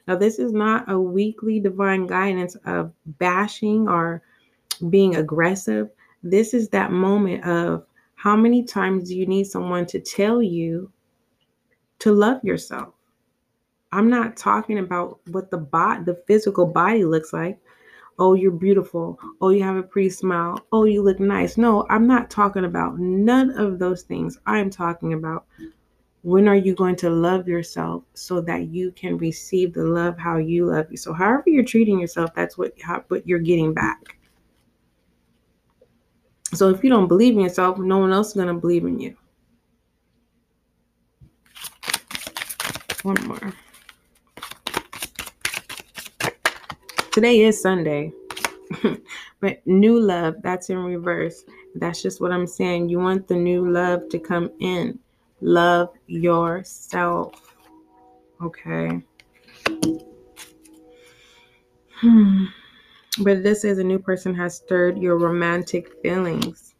Now, 0.06 0.18
this 0.18 0.38
is 0.38 0.51
not 0.51 0.91
a 0.91 1.00
weekly 1.00 1.62
divine 1.62 2.08
guidance 2.08 2.58
of 2.65 2.91
bashing 3.06 3.88
or 3.88 4.22
being 4.89 5.15
aggressive. 5.15 5.89
This 6.24 6.53
is 6.53 6.68
that 6.72 6.91
moment 6.91 7.46
of 7.46 7.86
how 8.15 8.36
many 8.36 8.65
times 8.65 9.08
do 9.08 9.15
you 9.15 9.25
need 9.25 9.46
someone 9.46 9.86
to 9.86 10.01
tell 10.01 10.44
you 10.44 10.91
to 12.00 12.12
love 12.12 12.44
yourself? 12.44 12.96
I'm 13.94 14.10
not 14.10 14.36
talking 14.36 14.79
about 14.79 15.22
what 15.27 15.51
the 15.51 15.58
body, 15.58 16.03
the 16.03 16.22
physical 16.27 16.65
body 16.65 17.06
looks 17.06 17.32
like. 17.32 17.60
Oh, 18.20 18.34
you're 18.34 18.52
beautiful. 18.52 19.18
Oh, 19.40 19.50
you 19.50 19.64
have 19.64 19.78
a 19.78 19.84
pretty 19.84 20.10
smile. 20.10 20.60
Oh, 20.74 20.84
you 20.84 21.02
look 21.02 21.22
nice. 21.22 21.58
No, 21.58 21.88
I'm 21.90 22.06
not 22.06 22.30
talking 22.30 22.66
about 22.66 23.00
none 23.00 23.52
of 23.52 23.80
those 23.80 24.04
things. 24.04 24.38
I'm 24.46 24.70
talking 24.70 25.14
about 25.14 25.46
when 26.24 26.50
are 26.50 26.56
you 26.56 26.76
going 26.76 26.98
to 26.98 27.10
love 27.10 27.48
yourself 27.48 28.04
so 28.14 28.42
that 28.42 28.68
you 28.68 28.92
can 28.92 29.18
receive 29.18 29.74
the 29.74 29.86
love 29.86 30.18
how 30.18 30.38
you 30.38 30.66
love 30.66 30.88
you. 30.92 30.98
So, 30.98 31.14
however 31.14 31.46
you're 31.48 31.64
treating 31.64 31.98
yourself, 31.98 32.32
that's 32.36 32.58
what 32.58 32.74
how, 32.82 33.06
what 33.08 33.26
you're 33.26 33.40
getting 33.40 33.74
back. 33.74 34.18
So, 36.54 36.70
if 36.70 36.84
you 36.84 36.90
don't 36.90 37.08
believe 37.08 37.36
in 37.36 37.40
yourself, 37.40 37.78
no 37.78 38.00
one 38.00 38.12
else 38.12 38.30
is 38.30 38.34
going 38.34 38.48
to 38.48 38.54
believe 38.54 38.84
in 38.84 39.00
you. 39.00 39.16
One 43.04 43.24
more. 43.26 43.54
Today 47.12 47.42
is 47.42 47.60
Sunday. 47.60 48.13
but 49.39 49.66
new 49.66 50.00
love, 50.00 50.36
that's 50.44 50.70
in 50.70 50.78
reverse. 50.78 51.44
That's 51.74 52.04
just 52.04 52.22
what 52.22 52.32
I'm 52.32 52.46
saying. 52.46 52.89
You 52.89 53.00
want 53.00 53.28
the 53.28 53.36
new 53.36 53.68
love 53.68 54.10
to 54.10 54.20
come 54.20 54.51
in. 54.60 55.00
Love 55.42 55.89
yourself. 56.06 57.56
Okay. 58.44 59.01
Hmm. 61.96 62.46
But 63.22 63.42
this 63.42 63.66
is 63.66 63.80
a 63.80 63.84
new 63.84 64.00
person 64.00 64.36
has 64.36 64.58
stirred 64.58 65.00
your 65.00 65.18
romantic 65.18 65.92
feelings. 66.04 66.75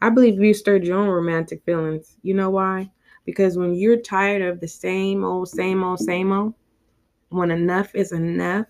I 0.00 0.08
believe 0.08 0.40
you 0.40 0.54
stirred 0.54 0.84
your 0.84 0.98
own 0.98 1.08
romantic 1.08 1.62
feelings. 1.64 2.16
You 2.22 2.32
know 2.32 2.48
why? 2.48 2.90
Because 3.26 3.58
when 3.58 3.74
you're 3.74 4.00
tired 4.00 4.40
of 4.40 4.60
the 4.60 4.68
same 4.68 5.24
old, 5.24 5.50
same 5.50 5.84
old, 5.84 6.00
same 6.00 6.32
old, 6.32 6.54
when 7.28 7.50
enough 7.50 7.94
is 7.94 8.12
enough, 8.12 8.66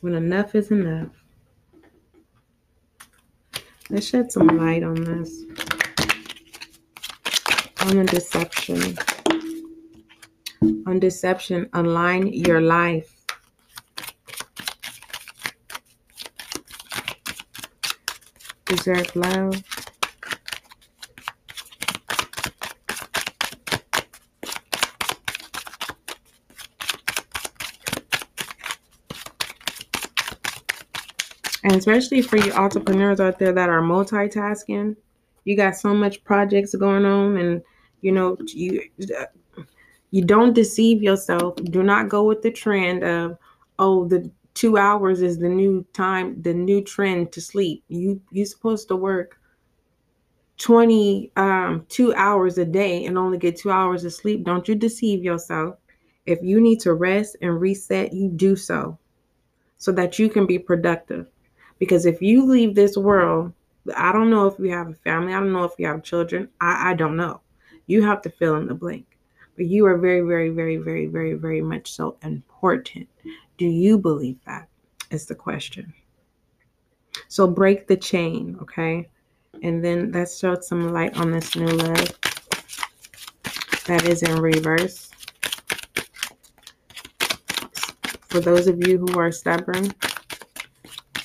when 0.00 0.14
enough 0.14 0.54
is 0.54 0.70
enough. 0.70 1.08
Let's 3.90 4.06
shed 4.06 4.30
some 4.32 4.46
light 4.46 4.82
on 4.82 4.94
this. 4.94 5.42
On 7.82 7.96
the 7.96 8.04
deception. 8.04 8.96
On 10.86 10.98
deception, 10.98 11.68
align 11.72 12.28
your 12.28 12.60
life. 12.60 13.16
Deserve 18.66 19.16
love. 19.16 19.62
And 31.62 31.74
especially 31.74 32.22
for 32.22 32.38
you 32.38 32.52
entrepreneurs 32.52 33.20
out 33.20 33.38
there 33.38 33.52
that 33.52 33.68
are 33.68 33.82
multitasking, 33.82 34.96
you 35.44 35.56
got 35.56 35.76
so 35.76 35.94
much 35.94 36.24
projects 36.24 36.74
going 36.74 37.04
on 37.04 37.36
and 37.36 37.62
you 38.00 38.12
know 38.12 38.36
you 38.48 38.82
you 40.10 40.24
don't 40.24 40.54
deceive 40.54 41.02
yourself. 41.02 41.56
Do 41.56 41.82
not 41.82 42.08
go 42.08 42.24
with 42.24 42.42
the 42.42 42.50
trend 42.50 43.04
of 43.04 43.36
oh 43.78 44.06
the 44.06 44.30
two 44.54 44.76
hours 44.78 45.22
is 45.22 45.38
the 45.38 45.48
new 45.48 45.86
time, 45.92 46.40
the 46.42 46.54
new 46.54 46.82
trend 46.82 47.32
to 47.32 47.40
sleep. 47.40 47.84
You 47.88 48.20
you're 48.30 48.46
supposed 48.46 48.88
to 48.88 48.96
work 48.96 49.38
20 50.58 51.32
um 51.36 51.86
two 51.88 52.14
hours 52.14 52.58
a 52.58 52.64
day 52.64 53.06
and 53.06 53.16
only 53.16 53.38
get 53.38 53.56
two 53.56 53.70
hours 53.70 54.04
of 54.04 54.12
sleep. 54.12 54.44
Don't 54.44 54.66
you 54.66 54.74
deceive 54.74 55.22
yourself. 55.22 55.76
If 56.26 56.38
you 56.42 56.60
need 56.60 56.80
to 56.80 56.94
rest 56.94 57.36
and 57.42 57.60
reset, 57.60 58.12
you 58.12 58.28
do 58.28 58.56
so 58.56 58.98
so 59.78 59.92
that 59.92 60.18
you 60.18 60.28
can 60.28 60.46
be 60.46 60.58
productive. 60.58 61.26
Because 61.80 62.06
if 62.06 62.22
you 62.22 62.44
leave 62.44 62.74
this 62.74 62.96
world, 62.96 63.52
I 63.96 64.12
don't 64.12 64.30
know 64.30 64.46
if 64.46 64.58
you 64.58 64.70
have 64.70 64.88
a 64.88 64.94
family, 64.94 65.34
I 65.34 65.40
don't 65.40 65.52
know 65.52 65.64
if 65.64 65.72
you 65.78 65.86
have 65.86 66.04
children, 66.04 66.48
I, 66.60 66.90
I 66.90 66.94
don't 66.94 67.16
know. 67.16 67.40
You 67.86 68.02
have 68.02 68.22
to 68.22 68.30
fill 68.30 68.56
in 68.56 68.68
the 68.68 68.74
blank. 68.74 69.06
But 69.56 69.66
you 69.66 69.86
are 69.86 69.98
very, 69.98 70.20
very, 70.20 70.50
very, 70.50 70.76
very, 70.76 71.06
very, 71.06 71.34
very 71.34 71.62
much 71.62 71.90
so 71.90 72.16
important. 72.22 73.08
Do 73.58 73.66
you 73.66 73.98
believe 73.98 74.38
that? 74.46 74.68
Is 75.10 75.26
the 75.26 75.34
question. 75.34 75.92
So 77.26 77.48
break 77.48 77.88
the 77.88 77.96
chain, 77.96 78.56
okay? 78.62 79.08
And 79.62 79.84
then 79.84 80.12
let's 80.12 80.38
shed 80.38 80.62
some 80.62 80.92
light 80.92 81.16
on 81.16 81.32
this 81.32 81.56
new 81.56 81.66
love 81.66 82.18
that 83.86 84.04
is 84.06 84.22
in 84.22 84.40
reverse. 84.40 85.10
For 88.28 88.38
those 88.38 88.68
of 88.68 88.86
you 88.86 88.98
who 88.98 89.18
are 89.18 89.32
stubborn 89.32 89.92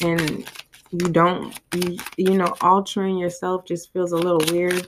and 0.01 0.49
you 0.91 1.09
don't, 1.09 1.59
you, 1.73 1.97
you 2.17 2.37
know, 2.37 2.55
altering 2.61 3.17
yourself 3.17 3.65
just 3.65 3.91
feels 3.91 4.11
a 4.11 4.17
little 4.17 4.41
weird, 4.51 4.87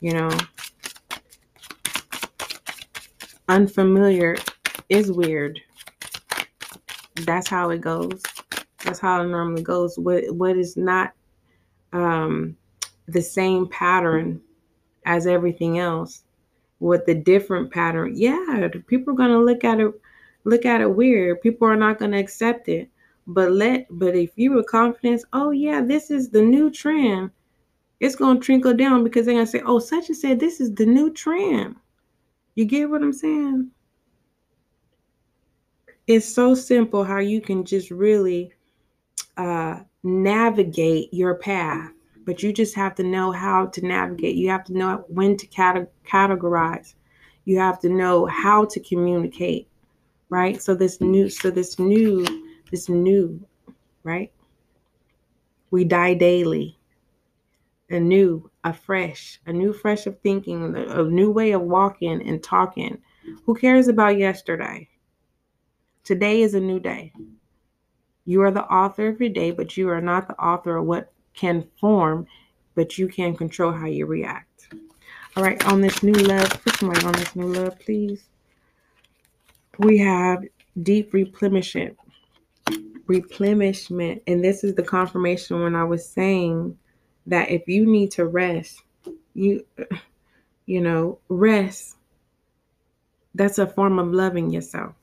you 0.00 0.12
know. 0.12 0.30
Unfamiliar 3.48 4.36
is 4.88 5.12
weird. 5.12 5.60
That's 7.22 7.48
how 7.48 7.70
it 7.70 7.80
goes. 7.80 8.22
That's 8.84 8.98
how 8.98 9.22
it 9.22 9.28
normally 9.28 9.62
goes. 9.62 9.98
What 9.98 10.24
what 10.34 10.56
is 10.56 10.76
not 10.76 11.12
um, 11.92 12.56
the 13.06 13.22
same 13.22 13.68
pattern 13.68 14.40
as 15.06 15.26
everything 15.26 15.78
else 15.78 16.24
with 16.80 17.06
the 17.06 17.14
different 17.14 17.70
pattern 17.70 18.12
yeah 18.14 18.68
people 18.86 19.12
are 19.12 19.16
going 19.16 19.30
to 19.30 19.38
look 19.38 19.64
at 19.64 19.80
it 19.80 19.92
look 20.44 20.64
at 20.64 20.80
it 20.80 20.94
weird 20.94 21.40
people 21.40 21.68
are 21.68 21.76
not 21.76 21.98
going 21.98 22.10
to 22.10 22.18
accept 22.18 22.68
it 22.68 22.88
but 23.26 23.52
let 23.52 23.86
but 23.90 24.14
if 24.14 24.30
you 24.36 24.52
were 24.52 24.62
confidence 24.62 25.24
oh 25.32 25.50
yeah 25.50 25.80
this 25.80 26.10
is 26.10 26.30
the 26.30 26.42
new 26.42 26.70
trend 26.70 27.30
it's 28.00 28.16
to 28.16 28.38
trickle 28.38 28.74
down 28.74 29.02
because 29.02 29.24
they're 29.26 29.34
to 29.34 29.46
say 29.46 29.62
oh 29.64 29.78
such 29.78 30.08
and 30.08 30.16
said 30.16 30.38
this 30.38 30.60
is 30.60 30.74
the 30.74 30.86
new 30.86 31.12
trend 31.12 31.74
you 32.54 32.64
get 32.64 32.88
what 32.88 33.02
i'm 33.02 33.12
saying 33.12 33.70
it's 36.06 36.26
so 36.26 36.54
simple 36.54 37.02
how 37.02 37.18
you 37.18 37.40
can 37.40 37.64
just 37.64 37.90
really 37.90 38.52
uh, 39.36 39.80
navigate 40.02 41.12
your 41.12 41.34
path, 41.34 41.90
but 42.24 42.42
you 42.42 42.52
just 42.52 42.74
have 42.74 42.94
to 42.96 43.02
know 43.02 43.32
how 43.32 43.66
to 43.66 43.84
navigate. 43.84 44.36
You 44.36 44.50
have 44.50 44.64
to 44.64 44.76
know 44.76 45.04
when 45.08 45.36
to 45.36 45.46
cate- 45.46 45.88
categorize. 46.06 46.94
You 47.44 47.58
have 47.58 47.80
to 47.80 47.88
know 47.88 48.26
how 48.26 48.64
to 48.66 48.80
communicate, 48.80 49.68
right? 50.28 50.60
So 50.60 50.74
this 50.74 51.00
new, 51.00 51.28
so 51.28 51.50
this 51.50 51.78
new, 51.78 52.24
this 52.74 52.88
new, 52.88 53.40
right? 54.02 54.32
We 55.70 55.84
die 55.84 56.14
daily. 56.14 56.76
A 57.88 58.00
new, 58.00 58.50
a 58.64 58.72
fresh, 58.72 59.38
a 59.46 59.52
new 59.52 59.72
fresh 59.72 60.08
of 60.08 60.18
thinking, 60.22 60.74
a 60.74 61.04
new 61.04 61.30
way 61.30 61.52
of 61.52 61.60
walking 61.60 62.26
and 62.26 62.42
talking. 62.42 62.98
Who 63.46 63.54
cares 63.54 63.86
about 63.86 64.18
yesterday? 64.18 64.88
Today 66.02 66.42
is 66.42 66.54
a 66.54 66.60
new 66.60 66.80
day. 66.80 67.12
You 68.24 68.42
are 68.42 68.50
the 68.50 68.64
author 68.64 69.06
of 69.06 69.20
your 69.20 69.30
day, 69.30 69.52
but 69.52 69.76
you 69.76 69.88
are 69.88 70.00
not 70.00 70.26
the 70.26 70.34
author 70.34 70.78
of 70.78 70.86
what 70.86 71.12
can 71.32 71.68
form, 71.78 72.26
but 72.74 72.98
you 72.98 73.06
can 73.06 73.36
control 73.36 73.70
how 73.70 73.86
you 73.86 74.06
react. 74.06 74.74
All 75.36 75.44
right, 75.44 75.64
on 75.66 75.80
this 75.80 76.02
new 76.02 76.12
love, 76.12 76.50
put 76.64 76.74
some 76.74 76.88
light 76.88 77.04
on 77.04 77.12
this 77.12 77.36
new 77.36 77.52
love, 77.52 77.78
please. 77.78 78.24
We 79.78 79.98
have 79.98 80.42
deep 80.82 81.12
replenishment. 81.12 81.96
Replenishment. 83.06 84.22
And 84.26 84.44
this 84.44 84.64
is 84.64 84.74
the 84.74 84.82
confirmation 84.82 85.62
when 85.62 85.74
I 85.74 85.84
was 85.84 86.08
saying 86.08 86.78
that 87.26 87.50
if 87.50 87.68
you 87.68 87.86
need 87.86 88.10
to 88.12 88.26
rest, 88.26 88.82
you 89.34 89.64
you 90.66 90.80
know, 90.80 91.18
rest. 91.28 91.96
That's 93.34 93.58
a 93.58 93.66
form 93.66 93.98
of 93.98 94.12
loving 94.12 94.50
yourself. 94.50 94.94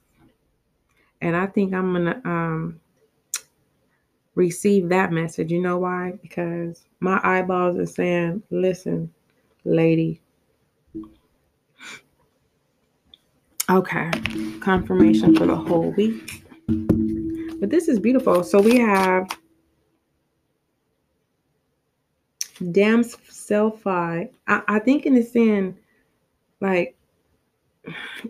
And 1.22 1.36
I 1.36 1.48
think 1.48 1.74
I'm 1.74 1.94
gonna 1.94 2.22
um 2.26 2.80
receive 4.36 4.90
that 4.90 5.12
message. 5.12 5.52
You 5.52 5.62
know 5.62 5.78
why? 5.78 6.14
Because 6.22 6.84
my 7.00 7.20
eyeballs 7.24 7.78
are 7.78 7.86
saying, 7.86 8.44
listen, 8.50 9.14
lady. 9.64 10.22
Okay, 13.70 14.12
confirmation 14.60 15.36
for 15.36 15.46
the 15.46 15.56
whole 15.56 15.92
week. 15.92 16.44
But 17.62 17.70
this 17.70 17.88
is 17.88 18.00
beautiful. 18.00 18.44
So 18.44 18.60
we 18.60 18.80
have 18.80 19.30
Damselfly. 22.60 24.30
I, 24.48 24.62
I 24.68 24.80
think 24.80 25.06
in 25.06 25.14
the 25.14 25.22
saying, 25.22 25.78
like, 26.60 26.98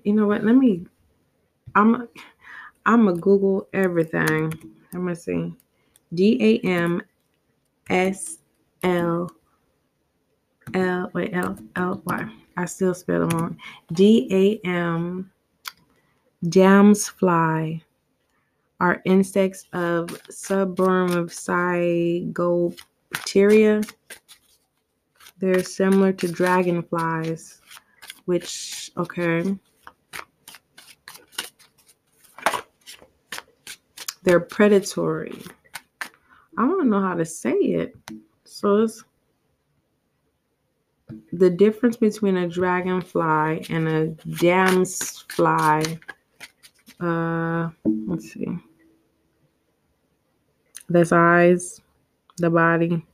you 0.04 0.14
know 0.14 0.28
what? 0.28 0.44
Let 0.44 0.56
me. 0.56 0.86
I'm. 1.76 2.08
I'm 2.86 3.06
gonna 3.06 3.20
Google 3.20 3.68
everything. 3.74 4.54
Let 4.92 5.02
me 5.02 5.16
see. 5.16 5.54
D 6.14 6.38
A 6.42 6.68
M 6.68 7.02
S 7.90 8.40
L 8.84 9.30
L 10.74 11.12
wait 11.14 11.34
L 11.34 11.58
L 11.76 12.02
Y. 12.06 12.30
I 12.58 12.66
still 12.66 12.94
spell 12.94 13.28
them 13.28 13.40
wrong. 13.40 13.58
D 13.94 14.60
A 14.64 14.68
M 14.68 15.32
jams 16.50 17.08
fly 17.08 17.82
are 18.82 19.02
insects 19.06 19.68
of 19.74 20.08
suborder 20.32 21.16
of 21.16 21.28
Zygoptera. 21.30 22.76
They're 25.38 25.64
similar 25.64 26.12
to 26.14 26.28
dragonflies, 26.28 27.62
which 28.26 28.90
okay. 28.98 29.56
They're 34.24 34.40
predatory. 34.40 35.44
I 36.58 36.68
don't 36.68 36.90
know 36.90 37.02
how 37.02 37.14
to 37.14 37.26
say 37.26 37.54
it. 37.54 37.96
So 38.46 38.80
it's 38.80 39.04
the 41.32 41.52
difference 41.52 41.98
between 41.98 42.38
a 42.38 42.48
dragonfly 42.48 43.68
and 43.70 43.88
a 43.88 44.08
damsfly. 44.28 46.00
Uh, 47.00 47.70
let's 48.08 48.32
see. 48.34 48.60
There's 50.92 51.14
eyes, 51.14 51.82
the 52.38 52.50
body. 52.50 53.06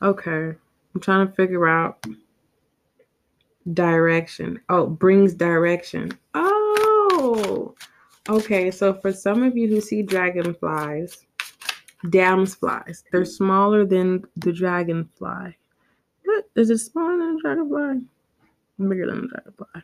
Okay, 0.00 0.54
I'm 0.94 1.00
trying 1.00 1.26
to 1.26 1.32
figure 1.34 1.66
out 1.66 2.06
direction. 3.72 4.60
Oh, 4.68 4.86
brings 4.86 5.34
direction. 5.34 6.12
Oh, 6.34 7.74
okay. 8.28 8.70
So 8.70 8.94
for 8.94 9.12
some 9.12 9.42
of 9.42 9.56
you 9.56 9.68
who 9.68 9.80
see 9.80 10.02
dragonflies, 10.02 11.26
damsflies. 12.06 13.02
They're 13.10 13.24
smaller 13.24 13.84
than 13.84 14.24
the 14.36 14.52
dragonfly. 14.52 15.56
What? 16.24 16.44
Is 16.54 16.70
it 16.70 16.78
smaller 16.78 17.18
than 17.18 17.36
a 17.38 17.40
dragonfly? 17.40 18.06
Bigger 18.78 19.06
than 19.06 19.24
a 19.24 19.28
dragonfly. 19.28 19.82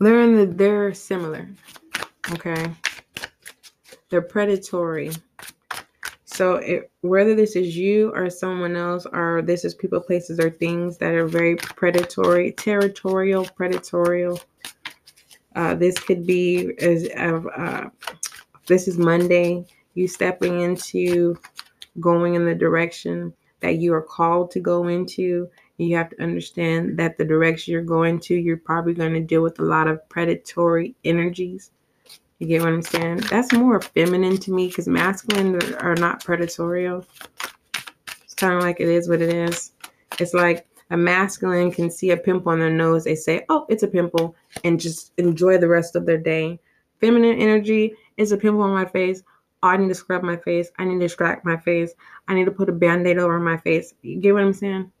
They're 0.00 0.20
in 0.20 0.34
the 0.36 0.46
they're 0.46 0.92
similar. 0.92 1.48
Okay. 2.32 2.72
They're 4.12 4.20
predatory. 4.20 5.10
So 6.26 6.56
it, 6.56 6.90
whether 7.00 7.34
this 7.34 7.56
is 7.56 7.74
you 7.78 8.14
or 8.14 8.28
someone 8.28 8.76
else, 8.76 9.06
or 9.10 9.40
this 9.40 9.64
is 9.64 9.74
people, 9.74 10.02
places, 10.02 10.38
or 10.38 10.50
things 10.50 10.98
that 10.98 11.14
are 11.14 11.26
very 11.26 11.56
predatory, 11.56 12.52
territorial, 12.52 13.46
predatorial. 13.46 14.38
Uh, 15.56 15.76
this 15.76 15.98
could 15.98 16.26
be 16.26 16.74
as 16.78 17.08
uh, 17.16 17.88
this 18.66 18.86
is 18.86 18.98
Monday, 18.98 19.64
you 19.94 20.06
stepping 20.06 20.60
into 20.60 21.34
going 21.98 22.34
in 22.34 22.44
the 22.44 22.54
direction 22.54 23.32
that 23.60 23.78
you 23.78 23.94
are 23.94 24.02
called 24.02 24.50
to 24.50 24.60
go 24.60 24.88
into. 24.88 25.48
You 25.78 25.96
have 25.96 26.10
to 26.10 26.22
understand 26.22 26.98
that 26.98 27.16
the 27.16 27.24
direction 27.24 27.72
you're 27.72 27.80
going 27.80 28.20
to, 28.20 28.34
you're 28.34 28.58
probably 28.58 28.92
going 28.92 29.14
to 29.14 29.20
deal 29.20 29.40
with 29.40 29.58
a 29.58 29.64
lot 29.64 29.88
of 29.88 30.06
predatory 30.10 30.94
energies. 31.02 31.70
You 32.42 32.48
get 32.48 32.62
what 32.62 32.72
I'm 32.72 32.82
saying? 32.82 33.18
That's 33.30 33.52
more 33.52 33.80
feminine 33.80 34.36
to 34.38 34.52
me 34.52 34.66
because 34.66 34.88
masculine 34.88 35.62
are 35.74 35.94
not 35.94 36.24
predatorial. 36.24 37.06
It's 38.24 38.34
kind 38.34 38.54
of 38.54 38.64
like 38.64 38.80
it 38.80 38.88
is 38.88 39.08
what 39.08 39.22
it 39.22 39.32
is. 39.32 39.70
It's 40.18 40.34
like 40.34 40.66
A 40.92 40.96
masculine 40.96 41.72
can 41.72 41.90
see 41.90 42.10
a 42.10 42.16
pimple 42.18 42.52
on 42.52 42.58
their 42.58 42.68
nose. 42.68 43.04
They 43.04 43.14
say, 43.14 43.46
oh, 43.48 43.64
it's 43.70 43.82
a 43.82 43.88
pimple, 43.88 44.36
and 44.62 44.78
just 44.78 45.12
enjoy 45.16 45.56
the 45.56 45.66
rest 45.66 45.96
of 45.96 46.04
their 46.04 46.18
day. 46.18 46.60
Feminine 47.00 47.38
energy 47.38 47.94
is 48.18 48.30
a 48.30 48.36
pimple 48.36 48.60
on 48.60 48.74
my 48.74 48.84
face. 48.84 49.22
Oh, 49.62 49.68
I 49.68 49.78
need 49.78 49.88
to 49.88 49.94
scrub 49.94 50.22
my 50.22 50.36
face. 50.36 50.70
I 50.78 50.84
need 50.84 50.98
to 50.98 51.06
distract 51.06 51.46
my 51.46 51.56
face. 51.56 51.94
I 52.28 52.34
need 52.34 52.44
to 52.44 52.50
put 52.50 52.68
a 52.68 52.72
band 52.72 53.06
aid 53.06 53.16
over 53.16 53.40
my 53.40 53.56
face. 53.56 53.94
You 54.02 54.20
get 54.20 54.34
what 54.34 54.42
I'm 54.42 54.52
saying? 54.52 54.92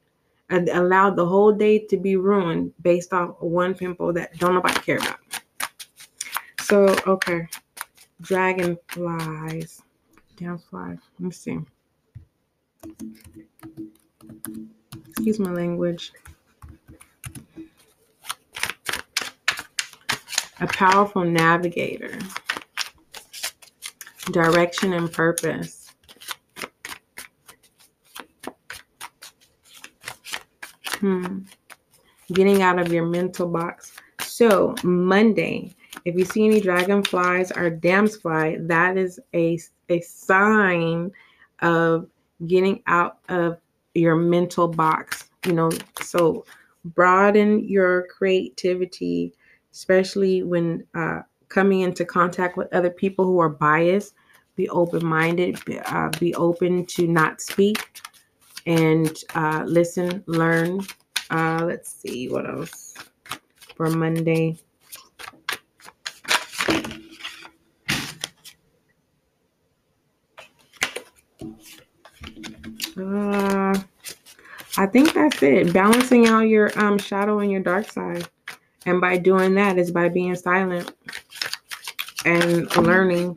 And 0.48 0.70
allowed 0.70 1.16
the 1.16 1.26
whole 1.26 1.52
day 1.52 1.80
to 1.90 1.98
be 1.98 2.16
ruined 2.16 2.72
based 2.80 3.12
off 3.12 3.36
one 3.40 3.74
pimple 3.74 4.14
that 4.14 4.38
don't 4.38 4.54
nobody 4.54 4.80
care 4.80 4.96
about. 4.96 5.18
So, 6.62 6.96
okay. 7.06 7.48
Dragonflies. 8.22 9.82
Flies. 10.70 10.98
Let 11.18 11.20
me 11.20 11.30
see. 11.30 11.58
Excuse 15.08 15.38
my 15.38 15.52
language. 15.52 16.12
A 20.60 20.66
powerful 20.66 21.24
navigator. 21.24 22.18
Direction 24.30 24.92
and 24.92 25.12
purpose. 25.12 25.92
Hmm. 30.86 31.40
Getting 32.32 32.62
out 32.62 32.78
of 32.78 32.92
your 32.92 33.06
mental 33.06 33.48
box. 33.48 33.92
So, 34.20 34.74
Monday, 34.82 35.74
if 36.04 36.14
you 36.16 36.24
see 36.24 36.44
any 36.44 36.60
dragonflies 36.60 37.50
or 37.52 37.70
damsfly, 37.70 38.66
that 38.68 38.96
is 38.96 39.20
a, 39.34 39.58
a 39.88 40.00
sign 40.00 41.10
of 41.60 42.08
getting 42.46 42.82
out 42.86 43.18
of 43.28 43.58
your 43.94 44.16
mental 44.16 44.68
box. 44.68 45.30
You 45.46 45.52
know, 45.52 45.70
so 46.00 46.44
broaden 46.84 47.68
your 47.68 48.06
creativity, 48.08 49.34
especially 49.72 50.42
when 50.42 50.86
uh, 50.94 51.22
coming 51.48 51.80
into 51.80 52.04
contact 52.04 52.56
with 52.56 52.72
other 52.72 52.90
people 52.90 53.24
who 53.24 53.38
are 53.38 53.48
biased. 53.48 54.14
Be 54.54 54.68
open 54.68 55.04
minded, 55.04 55.64
be, 55.64 55.78
uh, 55.78 56.10
be 56.20 56.34
open 56.34 56.84
to 56.86 57.06
not 57.06 57.40
speak 57.40 58.02
and 58.66 59.16
uh, 59.34 59.64
listen, 59.66 60.22
learn. 60.26 60.80
Uh, 61.30 61.64
let's 61.64 61.92
see 61.92 62.28
what 62.28 62.48
else 62.48 62.94
for 63.76 63.88
Monday. 63.88 64.58
Uh, 72.96 73.78
I 74.76 74.86
think 74.86 75.12
that's 75.12 75.42
it. 75.42 75.72
Balancing 75.72 76.26
out 76.26 76.48
your 76.48 76.70
um 76.78 76.98
shadow 76.98 77.40
and 77.40 77.50
your 77.50 77.60
dark 77.60 77.90
side. 77.90 78.28
And 78.86 79.00
by 79.00 79.18
doing 79.18 79.54
that 79.54 79.78
is 79.78 79.90
by 79.90 80.08
being 80.08 80.34
silent 80.34 80.92
and 82.24 82.74
learning. 82.76 83.36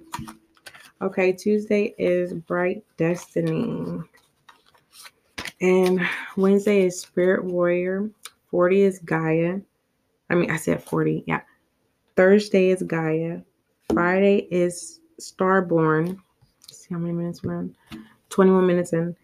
Okay, 1.02 1.34
Tuesday 1.34 1.94
is 1.98 2.34
Bright 2.34 2.84
Destiny. 2.98 4.00
And 5.62 6.02
Wednesday 6.36 6.86
is 6.86 7.00
Spirit 7.00 7.46
Warrior. 7.46 8.10
40 8.52 8.82
is 8.82 9.00
Gaia. 9.00 9.60
I 10.30 10.36
mean, 10.36 10.50
I 10.52 10.58
said 10.58 10.84
40. 10.84 11.24
Yeah. 11.28 11.42
Thursday 12.16 12.70
is 12.70 12.82
Gaia. 12.82 13.42
Friday 13.94 14.48
is 14.50 15.00
Starborn. 15.20 16.18
See 16.72 16.88
how 16.94 16.98
many 16.98 17.14
minutes 17.14 17.44
we're 17.44 17.58
on. 17.58 17.76
21 18.30 18.66
minutes 18.66 18.94
in. 18.94 19.16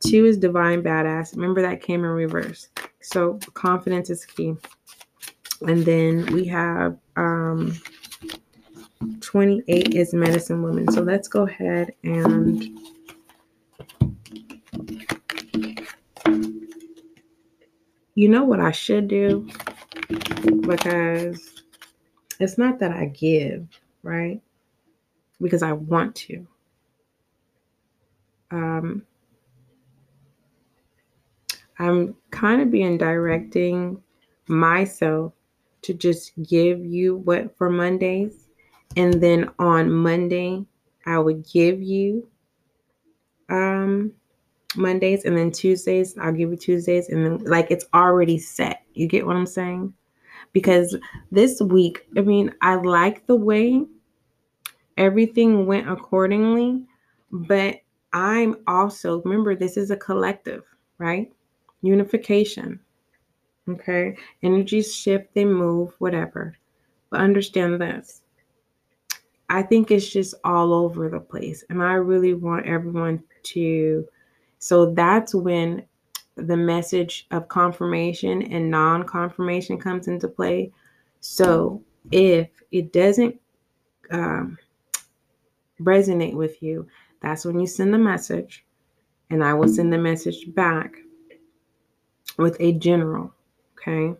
Two 0.00 0.24
is 0.24 0.38
divine 0.38 0.82
badass. 0.82 1.34
Remember 1.36 1.62
that 1.62 1.82
came 1.82 2.04
in 2.04 2.10
reverse. 2.10 2.68
So 3.00 3.38
confidence 3.54 4.10
is 4.10 4.24
key. 4.24 4.54
And 5.66 5.84
then 5.84 6.26
we 6.32 6.46
have 6.46 6.96
um 7.16 7.78
28 9.20 9.94
is 9.94 10.14
medicine 10.14 10.62
woman. 10.62 10.90
So 10.92 11.02
let's 11.02 11.28
go 11.28 11.46
ahead 11.46 11.94
and 12.02 12.62
you 18.14 18.28
know 18.28 18.44
what 18.44 18.60
I 18.60 18.70
should 18.70 19.08
do? 19.08 19.48
Because 20.60 21.62
it's 22.38 22.58
not 22.58 22.78
that 22.80 22.90
I 22.92 23.06
give, 23.06 23.66
right? 24.02 24.40
Because 25.40 25.62
I 25.62 25.72
want 25.72 26.14
to. 26.16 26.46
Um, 28.50 29.02
I'm 31.80 32.14
kind 32.30 32.60
of 32.60 32.70
being 32.70 32.98
directing 32.98 34.02
myself 34.46 35.32
to 35.82 35.94
just 35.94 36.32
give 36.42 36.84
you 36.84 37.16
what 37.16 37.56
for 37.56 37.70
Mondays. 37.70 38.48
And 38.96 39.14
then 39.14 39.50
on 39.58 39.90
Monday, 39.90 40.66
I 41.06 41.18
would 41.18 41.48
give 41.50 41.80
you 41.82 42.28
um 43.48 44.12
Mondays 44.76 45.24
and 45.24 45.36
then 45.36 45.50
Tuesdays, 45.50 46.16
I'll 46.18 46.32
give 46.32 46.50
you 46.50 46.56
Tuesdays 46.56 47.08
and 47.08 47.24
then 47.24 47.38
like 47.38 47.70
it's 47.70 47.86
already 47.94 48.38
set. 48.38 48.82
You 48.92 49.08
get 49.08 49.26
what 49.26 49.36
I'm 49.36 49.46
saying? 49.46 49.94
Because 50.52 50.96
this 51.32 51.60
week, 51.62 52.06
I 52.16 52.20
mean, 52.20 52.54
I 52.60 52.74
like 52.74 53.26
the 53.26 53.36
way 53.36 53.86
everything 54.98 55.66
went 55.66 55.88
accordingly, 55.88 56.82
but 57.32 57.76
I'm 58.12 58.56
also 58.66 59.22
remember 59.22 59.56
this 59.56 59.78
is 59.78 59.90
a 59.90 59.96
collective, 59.96 60.64
right? 60.98 61.32
Unification. 61.82 62.80
Okay, 63.68 64.16
energies 64.42 64.94
shift, 64.94 65.34
they 65.34 65.44
move, 65.44 65.94
whatever. 65.98 66.56
But 67.10 67.20
understand 67.20 67.80
this 67.80 68.22
I 69.50 69.62
think 69.62 69.90
it's 69.90 70.08
just 70.08 70.34
all 70.44 70.72
over 70.72 71.08
the 71.08 71.18
place. 71.18 71.64
And 71.68 71.82
I 71.82 71.94
really 71.94 72.34
want 72.34 72.66
everyone 72.66 73.22
to. 73.42 74.06
So 74.60 74.94
that's 74.94 75.34
when 75.34 75.84
the 76.36 76.56
message 76.56 77.26
of 77.32 77.48
confirmation 77.48 78.42
and 78.42 78.70
non 78.70 79.02
confirmation 79.02 79.76
comes 79.76 80.06
into 80.06 80.28
play. 80.28 80.72
So 81.20 81.82
if 82.12 82.48
it 82.70 82.92
doesn't 82.92 83.40
um, 84.12 84.56
resonate 85.82 86.34
with 86.34 86.62
you, 86.62 86.86
that's 87.20 87.44
when 87.44 87.58
you 87.58 87.66
send 87.66 87.92
the 87.92 87.98
message, 87.98 88.64
and 89.30 89.42
I 89.42 89.52
will 89.52 89.68
send 89.68 89.92
the 89.92 89.98
message 89.98 90.54
back 90.54 90.94
with 92.40 92.56
a 92.60 92.72
general. 92.72 93.32
Okay. 93.74 94.14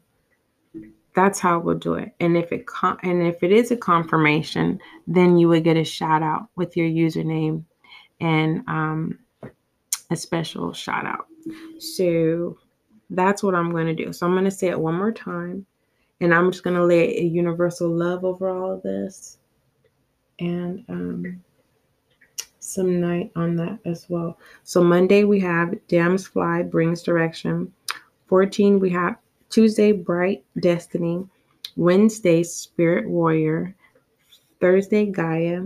That's 1.14 1.40
how 1.40 1.58
we'll 1.58 1.78
do 1.78 1.94
it. 1.94 2.14
And 2.20 2.36
if 2.36 2.52
it 2.52 2.64
and 3.02 3.22
if 3.22 3.42
it 3.42 3.50
is 3.52 3.70
a 3.70 3.76
confirmation, 3.76 4.78
then 5.06 5.36
you 5.36 5.48
would 5.48 5.64
get 5.64 5.76
a 5.76 5.84
shout 5.84 6.22
out 6.22 6.46
with 6.56 6.76
your 6.76 6.86
username 6.86 7.64
and 8.20 8.62
um, 8.68 9.18
a 10.10 10.16
special 10.16 10.72
shout 10.72 11.06
out. 11.06 11.26
So 11.78 12.58
that's 13.10 13.42
what 13.42 13.54
I'm 13.54 13.70
going 13.72 13.86
to 13.86 14.04
do. 14.04 14.12
So 14.12 14.26
I'm 14.26 14.32
going 14.32 14.44
to 14.44 14.50
say 14.50 14.68
it 14.68 14.78
one 14.78 14.94
more 14.94 15.12
time. 15.12 15.66
And 16.20 16.34
I'm 16.34 16.52
just 16.52 16.64
going 16.64 16.76
to 16.76 16.84
lay 16.84 17.18
a 17.18 17.22
universal 17.22 17.88
love 17.88 18.24
over 18.24 18.50
all 18.50 18.70
of 18.72 18.82
this. 18.82 19.38
And 20.38 20.84
um, 20.88 21.42
some 22.60 23.00
night 23.00 23.32
on 23.36 23.56
that 23.56 23.78
as 23.84 24.06
well. 24.08 24.38
So 24.64 24.82
Monday 24.82 25.24
we 25.24 25.40
have 25.40 25.74
Dam's 25.88 26.26
Fly 26.26 26.62
brings 26.62 27.02
direction. 27.02 27.72
14, 28.30 28.78
we 28.78 28.90
have 28.90 29.16
Tuesday, 29.50 29.90
Bright 29.90 30.44
Destiny. 30.60 31.26
Wednesday, 31.74 32.44
Spirit 32.44 33.08
Warrior. 33.08 33.74
Thursday, 34.60 35.06
Gaia. 35.06 35.64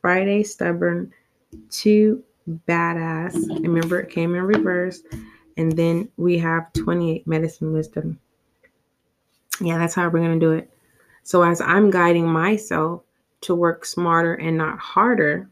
Friday, 0.00 0.44
Stubborn. 0.44 1.12
Two, 1.68 2.22
Badass. 2.68 3.34
Remember, 3.64 3.98
it 3.98 4.10
came 4.10 4.36
in 4.36 4.42
reverse. 4.42 5.02
And 5.56 5.72
then 5.72 6.08
we 6.16 6.38
have 6.38 6.72
28, 6.74 7.26
Medicine 7.26 7.72
Wisdom. 7.72 8.20
Yeah, 9.60 9.76
that's 9.76 9.94
how 9.94 10.04
we're 10.08 10.20
going 10.20 10.38
to 10.38 10.46
do 10.46 10.52
it. 10.52 10.70
So, 11.24 11.42
as 11.42 11.60
I'm 11.60 11.90
guiding 11.90 12.28
myself 12.28 13.02
to 13.40 13.56
work 13.56 13.84
smarter 13.84 14.34
and 14.34 14.56
not 14.56 14.78
harder, 14.78 15.50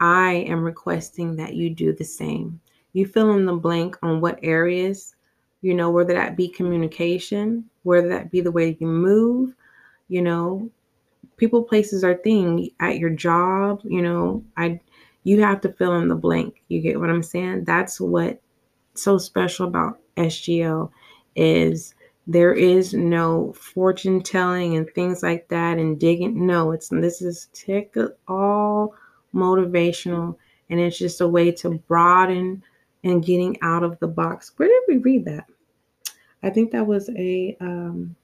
I 0.00 0.44
am 0.48 0.64
requesting 0.64 1.36
that 1.36 1.54
you 1.54 1.70
do 1.70 1.92
the 1.92 2.04
same. 2.04 2.60
You 2.92 3.06
fill 3.06 3.32
in 3.32 3.46
the 3.46 3.54
blank 3.54 3.96
on 4.02 4.20
what 4.20 4.38
areas, 4.42 5.14
you 5.62 5.74
know, 5.74 5.90
whether 5.90 6.14
that 6.14 6.36
be 6.36 6.48
communication, 6.48 7.68
whether 7.82 8.08
that 8.08 8.30
be 8.30 8.40
the 8.40 8.52
way 8.52 8.76
you 8.80 8.86
move, 8.86 9.54
you 10.08 10.22
know, 10.22 10.70
people, 11.36 11.62
places, 11.62 12.04
or 12.04 12.14
thing 12.14 12.70
at 12.80 12.98
your 12.98 13.10
job, 13.10 13.80
you 13.84 14.02
know, 14.02 14.44
I 14.56 14.80
you 15.24 15.40
have 15.42 15.60
to 15.62 15.72
fill 15.72 15.96
in 15.98 16.08
the 16.08 16.14
blank. 16.16 16.62
You 16.68 16.80
get 16.80 16.98
what 17.00 17.10
I'm 17.10 17.22
saying? 17.22 17.64
That's 17.64 18.00
what 18.00 18.40
so 18.94 19.18
special 19.18 19.66
about 19.66 19.98
SGL 20.16 20.90
is 21.36 21.94
there 22.26 22.52
is 22.52 22.94
no 22.94 23.52
fortune 23.54 24.22
telling 24.22 24.76
and 24.76 24.88
things 24.90 25.22
like 25.22 25.48
that 25.48 25.78
and 25.78 25.98
digging. 25.98 26.46
No, 26.46 26.72
it's 26.72 26.88
this 26.88 27.22
is 27.22 27.48
tick 27.52 27.96
all 28.28 28.94
motivational 29.34 30.36
and 30.70 30.78
it's 30.78 30.98
just 30.98 31.20
a 31.20 31.28
way 31.28 31.50
to 31.50 31.70
broaden 31.70 32.62
and 33.04 33.24
getting 33.24 33.56
out 33.62 33.82
of 33.82 33.98
the 33.98 34.08
box. 34.08 34.52
Where 34.56 34.68
did 34.68 34.82
we 34.88 34.96
read 34.98 35.24
that? 35.24 35.46
I 36.42 36.50
think 36.50 36.72
that 36.72 36.86
was 36.86 37.08
a 37.10 37.56
um, 37.60 38.16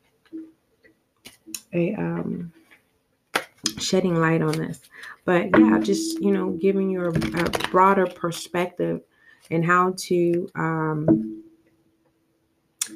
a 1.73 1.95
um, 1.95 2.53
shedding 3.79 4.17
light 4.17 4.43
on 4.43 4.53
this. 4.53 4.81
But 5.25 5.51
yeah, 5.59 5.79
just 5.79 6.21
you 6.21 6.33
know, 6.33 6.51
giving 6.51 6.91
you 6.91 7.05
a, 7.05 7.11
a 7.11 7.69
broader 7.71 8.07
perspective 8.07 9.03
and 9.51 9.65
how 9.65 9.95
to 9.97 10.51
um, 10.55 11.43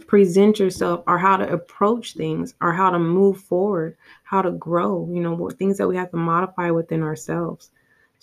present 0.06 0.58
yourself 0.58 1.02
or 1.06 1.18
how 1.18 1.36
to 1.36 1.50
approach 1.50 2.14
things 2.14 2.54
or 2.60 2.72
how 2.72 2.90
to 2.90 2.98
move 2.98 3.38
forward, 3.40 3.96
how 4.24 4.42
to 4.42 4.52
grow, 4.52 5.08
you 5.12 5.20
know, 5.20 5.50
things 5.50 5.78
that 5.78 5.88
we 5.88 5.96
have 5.96 6.10
to 6.10 6.16
modify 6.16 6.70
within 6.70 7.02
ourselves. 7.02 7.70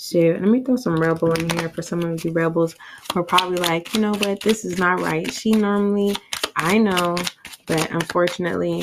So 0.02 0.18
let 0.18 0.42
me 0.44 0.64
throw 0.64 0.78
some 0.78 0.96
rebel 0.96 1.34
in 1.34 1.50
here 1.50 1.68
for 1.68 1.82
some 1.82 2.02
of 2.04 2.24
you 2.24 2.32
rebels 2.32 2.74
who 3.12 3.20
are 3.20 3.24
probably 3.24 3.58
like, 3.58 3.94
you 3.94 4.00
know 4.00 4.14
what, 4.14 4.40
this 4.40 4.64
is 4.64 4.80
not 4.80 5.02
right. 5.02 5.30
She 5.30 5.52
normally, 5.52 6.16
I 6.56 6.78
know, 6.78 7.18
but 7.66 7.92
unfortunately, 7.92 8.82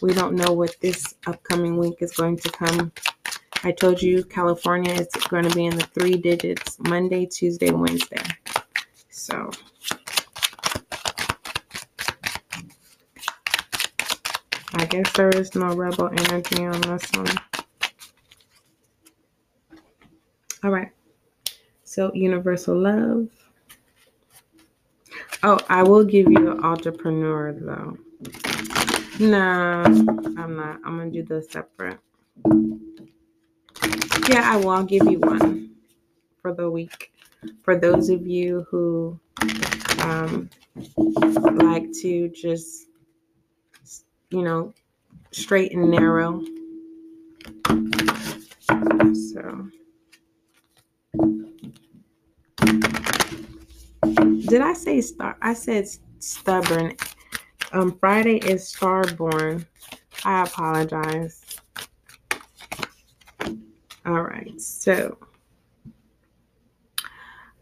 we 0.00 0.14
don't 0.14 0.34
know 0.34 0.54
what 0.54 0.74
this 0.80 1.14
upcoming 1.26 1.76
week 1.76 1.96
is 2.00 2.12
going 2.12 2.38
to 2.38 2.50
come. 2.50 2.90
I 3.64 3.72
told 3.72 4.00
you 4.00 4.24
California 4.24 4.94
is 4.94 5.08
going 5.28 5.44
to 5.46 5.54
be 5.54 5.66
in 5.66 5.76
the 5.76 5.84
three 5.84 6.16
digits 6.16 6.78
Monday, 6.80 7.26
Tuesday, 7.26 7.70
Wednesday. 7.70 8.24
So 9.10 9.50
I 14.74 14.86
guess 14.86 15.12
there 15.12 15.28
is 15.28 15.54
no 15.54 15.74
rebel 15.74 16.08
energy 16.08 16.64
on 16.64 16.80
this 16.80 17.12
one. 17.12 17.26
All 20.64 20.70
right. 20.70 20.90
So, 21.94 22.12
universal 22.12 22.76
love. 22.76 23.28
Oh, 25.44 25.60
I 25.68 25.84
will 25.84 26.02
give 26.02 26.26
you 26.28 26.50
an 26.50 26.64
entrepreneur 26.64 27.52
though. 27.52 27.96
No, 29.20 29.84
I'm 30.36 30.56
not. 30.56 30.80
I'm 30.84 30.98
to 30.98 31.10
do 31.10 31.22
those 31.22 31.48
separate. 31.52 32.00
Yeah, 34.28 34.42
I 34.42 34.56
will. 34.56 34.70
I'll 34.70 34.82
give 34.82 35.08
you 35.08 35.20
one 35.20 35.76
for 36.42 36.52
the 36.52 36.68
week. 36.68 37.12
For 37.62 37.78
those 37.78 38.08
of 38.08 38.26
you 38.26 38.66
who 38.70 39.20
um, 40.00 40.50
like 41.46 41.92
to 42.02 42.28
just 42.30 42.88
you 44.30 44.42
know, 44.42 44.74
straight 45.30 45.72
and 45.72 45.92
narrow. 45.92 46.42
So, 49.14 49.68
did 54.54 54.62
I 54.62 54.72
say 54.72 55.00
star? 55.00 55.36
I 55.42 55.52
said 55.52 55.88
stubborn. 56.20 56.96
Um, 57.72 57.98
Friday 57.98 58.36
is 58.36 58.72
starborn. 58.72 59.66
I 60.24 60.44
apologize. 60.44 61.44
All 64.06 64.22
right, 64.22 64.60
so 64.60 65.18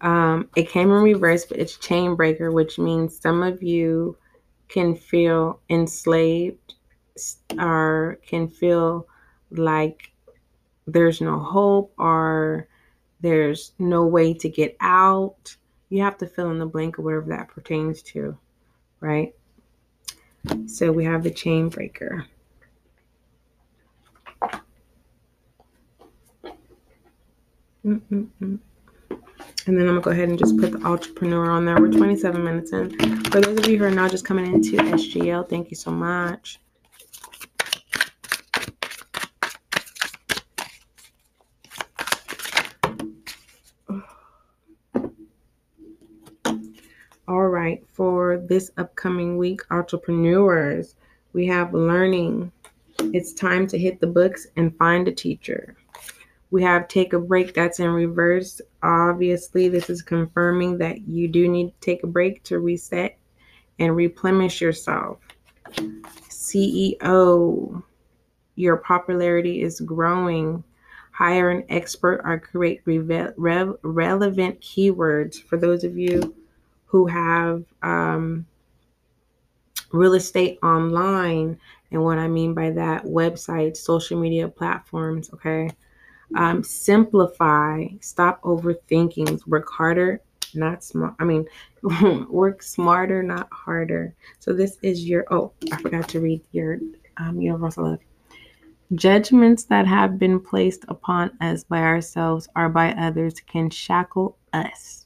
um, 0.03 0.51
it 0.55 0.69
came 0.69 0.91
in 0.91 1.03
reverse, 1.03 1.47
but 1.47 1.59
it's 1.59 1.79
chain 1.79 2.15
breaker, 2.15 2.51
which 2.51 2.79
means 2.79 3.19
some 3.19 3.43
of 3.43 3.63
you 3.63 4.19
can 4.69 4.95
feel 4.95 5.61
enslaved 5.71 6.75
or 7.59 8.19
can 8.27 8.49
feel 8.49 9.09
like 9.51 10.13
there's 10.87 11.23
no 11.23 11.39
hope 11.39 11.95
or 11.97 12.69
there's 13.23 13.73
no 13.79 14.05
way 14.05 14.35
to 14.35 14.51
get 14.51 14.77
out. 14.83 15.57
You 15.93 16.03
have 16.05 16.17
to 16.19 16.27
fill 16.27 16.51
in 16.51 16.59
the 16.59 16.65
blank 16.65 16.99
or 16.99 17.03
whatever 17.03 17.27
that 17.27 17.49
pertains 17.49 18.01
to, 18.05 18.39
right? 19.01 19.35
So 20.65 20.91
we 20.91 21.05
have 21.05 21.23
the 21.23 21.31
chain 21.31 21.69
breaker. 21.69 22.25
Mm-mm-mm. 27.85 28.31
And 28.41 28.59
then 29.67 29.81
I'm 29.81 29.87
gonna 29.89 30.01
go 30.01 30.13
ahead 30.13 30.31
and 30.31 30.39
just 30.39 30.57
put 30.57 30.73
the 30.73 30.83
entrepreneur 30.83 31.51
on 31.51 31.67
there. 31.67 31.79
We're 31.79 31.93
27 31.93 32.43
minutes 32.43 32.73
in. 32.73 33.25
For 33.25 33.43
those 33.43 33.59
of 33.59 33.69
you 33.69 33.77
who 33.77 33.85
are 33.85 33.91
now 33.91 34.09
just 34.09 34.25
coming 34.25 34.47
into 34.47 34.79
SGL, 34.79 35.51
thank 35.51 35.71
you 35.71 35.77
so 35.77 35.91
much. 35.91 36.59
All 47.29 47.47
right, 47.47 47.81
for 47.93 48.37
this 48.37 48.73
upcoming 48.79 49.39
week, 49.39 49.61
entrepreneurs, 49.71 50.97
we 51.33 51.47
have 51.47 51.73
learning. 51.73 52.51
It's 52.99 53.33
time 53.33 53.69
to 53.69 53.79
hit 53.79 54.01
the 54.01 54.09
books 54.09 54.49
and 54.57 54.77
find 54.77 55.07
a 55.07 55.13
teacher. 55.13 55.77
We 56.51 56.65
have 56.65 56.89
take 56.89 57.13
a 57.13 57.21
break 57.21 57.55
that's 57.55 57.79
in 57.79 57.91
reverse. 57.91 58.61
Obviously, 58.83 59.69
this 59.69 59.89
is 59.89 60.03
confirming 60.03 60.79
that 60.79 61.07
you 61.07 61.29
do 61.29 61.47
need 61.47 61.69
to 61.69 61.81
take 61.81 62.03
a 62.03 62.09
break 62.09 62.43
to 62.43 62.59
reset 62.59 63.17
and 63.79 63.95
replenish 63.95 64.61
yourself. 64.61 65.19
CEO, 66.29 67.85
your 68.57 68.77
popularity 68.79 69.63
is 69.63 69.81
growing. 69.81 70.65
Hire 71.13 71.51
an 71.51 71.65
expert 71.69 72.21
or 72.25 72.41
create 72.41 72.81
re- 72.85 72.99
re- 72.99 73.75
relevant 73.83 74.61
keywords 74.61 75.41
for 75.41 75.57
those 75.57 75.85
of 75.85 75.97
you 75.97 76.35
who 76.93 77.07
have 77.07 77.65
um, 77.83 78.47
real 79.93 80.13
estate 80.13 80.59
online. 80.63 81.59
And 81.91 82.05
what 82.05 82.19
I 82.19 82.29
mean 82.29 82.53
by 82.53 82.69
that, 82.71 83.05
websites, 83.05 83.79
social 83.79 84.21
media 84.21 84.47
platforms, 84.47 85.31
okay? 85.33 85.71
Um, 86.37 86.63
simplify, 86.63 87.87
stop 88.01 88.43
overthinking, 88.43 89.47
work 89.47 89.71
harder, 89.71 90.21
not 90.55 90.85
smart. 90.85 91.15
I 91.19 91.25
mean, 91.25 91.47
work 92.29 92.63
smarter, 92.63 93.23
not 93.23 93.49
harder. 93.51 94.15
So 94.39 94.53
this 94.53 94.77
is 94.83 95.09
your, 95.09 95.25
oh, 95.31 95.53
I 95.73 95.81
forgot 95.81 96.09
to 96.11 96.21
read 96.21 96.43
your 96.53 96.79
um, 97.17 97.41
universal 97.41 97.85
love. 97.85 98.01
Judgments 98.95 99.65
that 99.65 99.87
have 99.87 100.19
been 100.19 100.39
placed 100.39 100.85
upon 100.89 101.31
us 101.41 101.65
by 101.65 101.81
ourselves 101.81 102.49
or 102.55 102.69
by 102.69 102.93
others 102.93 103.41
can 103.41 103.71
shackle 103.71 104.37
us, 104.53 105.02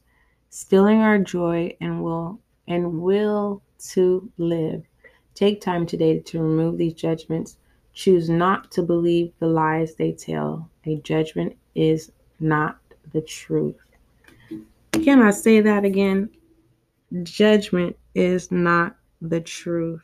stealing 0.57 1.01
our 1.01 1.19
joy 1.19 1.77
and 1.81 2.03
will 2.03 2.40
and 2.69 3.01
will 3.01 3.62
to 3.90 4.31
live. 4.38 4.83
Take 5.35 5.61
time 5.61 5.87
today 5.87 6.21
to 6.21 6.40
remove 6.40 6.79
these 6.79 6.95
judgments 6.95 7.59
Choose 7.97 8.29
not 8.29 8.71
to 8.73 8.83
believe 8.83 9.33
the 9.38 9.47
lies 9.47 9.95
they 9.95 10.12
tell. 10.12 10.69
A 10.85 10.97
judgment 10.97 11.57
is 11.75 12.12
not 12.38 12.79
the 13.14 13.23
truth. 13.23 13.81
Can 14.92 15.23
I 15.23 15.31
say 15.31 15.62
that 15.62 15.87
again? 15.87 16.29
Judgment 17.23 17.97
is 18.14 18.53
not 18.53 18.97
the 19.23 19.40
truth. 19.40 20.03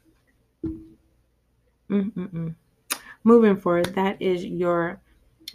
Mm-mm-mm. 1.90 2.54
Moving 3.24 3.56
forward, 3.56 3.94
that 3.94 4.22
is 4.22 4.42
your 4.42 5.01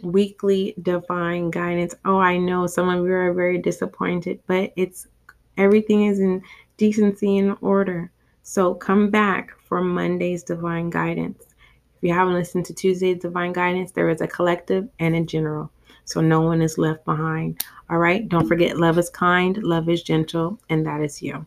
weekly 0.02 0.74
divine 0.82 1.50
guidance. 1.50 1.94
Oh, 2.04 2.18
I 2.18 2.36
know 2.36 2.66
some 2.66 2.88
of 2.88 3.04
you 3.04 3.12
are 3.12 3.32
very 3.32 3.58
disappointed, 3.58 4.40
but 4.46 4.72
it's 4.76 5.06
everything 5.56 6.04
is 6.04 6.20
in 6.20 6.42
decency 6.76 7.38
and 7.38 7.56
order. 7.60 8.10
So 8.42 8.74
come 8.74 9.10
back 9.10 9.50
for 9.60 9.82
Monday's 9.82 10.42
divine 10.42 10.90
guidance. 10.90 11.42
If 11.96 12.08
you 12.08 12.14
haven't 12.14 12.34
listened 12.34 12.64
to 12.66 12.74
Tuesday's 12.74 13.18
Divine 13.18 13.52
Guidance, 13.52 13.90
there 13.90 14.08
is 14.08 14.20
a 14.20 14.28
collective 14.28 14.88
and 15.00 15.16
a 15.16 15.22
general. 15.22 15.70
So 16.04 16.20
no 16.20 16.40
one 16.40 16.62
is 16.62 16.78
left 16.78 17.04
behind. 17.04 17.62
All 17.90 17.98
right. 17.98 18.28
Don't 18.28 18.46
forget, 18.46 18.78
love 18.78 18.98
is 18.98 19.10
kind, 19.10 19.58
love 19.64 19.88
is 19.88 20.02
gentle, 20.02 20.60
and 20.70 20.86
that 20.86 21.00
is 21.00 21.20
you. 21.20 21.44